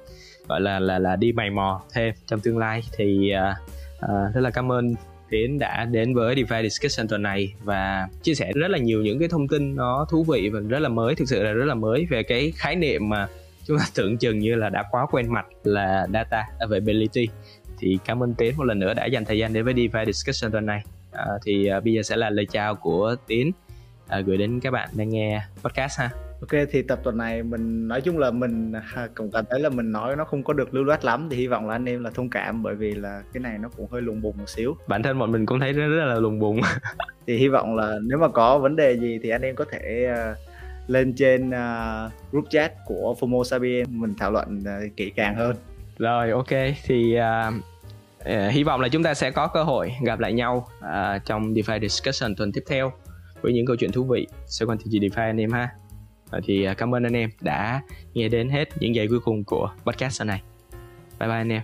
gọi 0.48 0.60
là 0.60 0.78
là 0.78 0.98
là 0.98 1.16
đi 1.16 1.32
mày 1.32 1.50
mò 1.50 1.82
thêm 1.92 2.14
trong 2.26 2.40
tương 2.40 2.58
lai 2.58 2.82
thì 2.96 3.32
uh, 3.34 3.75
à, 4.00 4.08
rất 4.34 4.40
là 4.40 4.50
cảm 4.50 4.72
ơn 4.72 4.94
Tiến 5.30 5.58
đã 5.58 5.84
đến 5.84 6.14
với 6.14 6.34
DeFi 6.34 6.62
Discussion 6.62 7.08
tuần 7.08 7.22
này 7.22 7.54
và 7.64 8.08
chia 8.22 8.34
sẻ 8.34 8.52
rất 8.54 8.70
là 8.70 8.78
nhiều 8.78 9.02
những 9.02 9.18
cái 9.18 9.28
thông 9.28 9.48
tin 9.48 9.76
nó 9.76 10.06
thú 10.10 10.24
vị 10.24 10.48
và 10.52 10.60
rất 10.68 10.78
là 10.78 10.88
mới 10.88 11.14
thực 11.14 11.28
sự 11.28 11.42
là 11.42 11.52
rất 11.52 11.64
là 11.64 11.74
mới 11.74 12.06
về 12.10 12.22
cái 12.22 12.52
khái 12.56 12.76
niệm 12.76 13.08
mà 13.08 13.28
chúng 13.66 13.78
ta 13.78 13.84
tưởng 13.94 14.18
chừng 14.18 14.38
như 14.38 14.54
là 14.54 14.68
đã 14.68 14.84
quá 14.90 15.06
quen 15.10 15.32
mặt 15.32 15.46
là 15.64 16.06
data 16.12 16.44
availability. 16.58 17.28
Thì 17.78 17.98
cảm 18.04 18.22
ơn 18.22 18.34
Tiến 18.34 18.54
một 18.56 18.64
lần 18.64 18.78
nữa 18.78 18.94
đã 18.94 19.06
dành 19.06 19.24
thời 19.24 19.38
gian 19.38 19.52
đến 19.52 19.64
với 19.64 19.74
DeFi 19.74 20.04
Discussion 20.04 20.52
tuần 20.52 20.66
này. 20.66 20.82
À, 21.12 21.26
thì 21.44 21.66
à, 21.66 21.80
bây 21.80 21.92
giờ 21.92 22.02
sẽ 22.02 22.16
là 22.16 22.30
lời 22.30 22.46
chào 22.52 22.74
của 22.74 23.16
Tiến. 23.26 23.52
À, 24.08 24.20
gửi 24.20 24.36
đến 24.36 24.60
các 24.60 24.70
bạn 24.70 24.88
đang 24.92 25.08
nghe 25.08 25.42
podcast 25.62 25.98
ha. 25.98 26.25
Ok 26.40 26.60
thì 26.70 26.82
tập 26.82 27.00
tuần 27.02 27.16
này 27.16 27.42
mình 27.42 27.88
nói 27.88 28.00
chung 28.00 28.18
là 28.18 28.30
mình 28.30 28.72
cũng 29.14 29.30
cảm 29.30 29.44
thấy 29.50 29.60
là 29.60 29.68
mình 29.68 29.92
nói 29.92 30.16
nó 30.16 30.24
không 30.24 30.44
có 30.44 30.52
được 30.52 30.74
lưu 30.74 30.84
loát 30.84 31.04
lắm 31.04 31.28
thì 31.30 31.36
hy 31.36 31.46
vọng 31.46 31.68
là 31.68 31.74
anh 31.74 31.84
em 31.84 32.04
là 32.04 32.10
thông 32.10 32.30
cảm 32.30 32.62
bởi 32.62 32.74
vì 32.74 32.94
là 32.94 33.22
cái 33.32 33.40
này 33.40 33.58
nó 33.58 33.68
cũng 33.76 33.86
hơi 33.90 34.02
lùng 34.02 34.22
bùng 34.22 34.38
một 34.38 34.48
xíu. 34.48 34.76
Bản 34.88 35.02
thân 35.02 35.18
bọn 35.18 35.32
mình 35.32 35.46
cũng 35.46 35.60
thấy 35.60 35.72
rất, 35.72 35.88
rất 35.88 36.04
là 36.04 36.14
lùng 36.14 36.38
bùng. 36.38 36.60
thì 37.26 37.36
hy 37.36 37.48
vọng 37.48 37.76
là 37.76 37.98
nếu 38.02 38.18
mà 38.18 38.28
có 38.28 38.58
vấn 38.58 38.76
đề 38.76 38.96
gì 38.96 39.18
thì 39.22 39.30
anh 39.30 39.42
em 39.42 39.54
có 39.54 39.64
thể 39.70 40.12
uh, 40.12 40.36
lên 40.90 41.14
trên 41.16 41.50
uh, 41.50 42.12
group 42.30 42.44
chat 42.50 42.72
của 42.86 43.14
Fomo 43.20 43.44
Sabien 43.44 44.00
mình 44.00 44.14
thảo 44.18 44.30
luận 44.30 44.58
uh, 44.58 44.96
kỹ 44.96 45.10
càng 45.10 45.34
hơn. 45.34 45.56
Rồi 45.98 46.30
ok 46.30 46.74
thì 46.84 47.18
uh, 47.18 48.52
hy 48.52 48.64
vọng 48.64 48.80
là 48.80 48.88
chúng 48.88 49.02
ta 49.02 49.14
sẽ 49.14 49.30
có 49.30 49.46
cơ 49.46 49.62
hội 49.62 49.92
gặp 50.04 50.18
lại 50.20 50.32
nhau 50.32 50.68
uh, 50.78 51.24
trong 51.24 51.54
DeFi 51.54 51.80
Discussion 51.80 52.34
tuần 52.36 52.52
tiếp 52.52 52.62
theo 52.68 52.92
với 53.42 53.52
những 53.52 53.66
câu 53.66 53.76
chuyện 53.76 53.92
thú 53.92 54.04
vị 54.04 54.26
xoay 54.46 54.66
quanh 54.66 54.78
thị 54.78 54.84
trường 54.92 55.02
DeFi 55.02 55.28
anh 55.28 55.40
em 55.40 55.52
ha. 55.52 55.68
Thì 56.44 56.64
à, 56.64 56.74
cảm 56.74 56.94
ơn 56.94 57.02
anh 57.02 57.16
em 57.16 57.30
đã 57.40 57.80
nghe 58.14 58.28
đến 58.28 58.48
hết 58.48 58.68
những 58.80 58.94
giây 58.94 59.08
cuối 59.08 59.20
cùng 59.20 59.44
của 59.44 59.70
podcast 59.84 60.22
này. 60.24 60.42
Bye 61.20 61.28
bye 61.28 61.36
anh 61.36 61.52
em. 61.52 61.62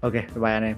Ok, 0.00 0.12
bye 0.12 0.22
bye 0.34 0.52
anh 0.52 0.64
em. 0.64 0.76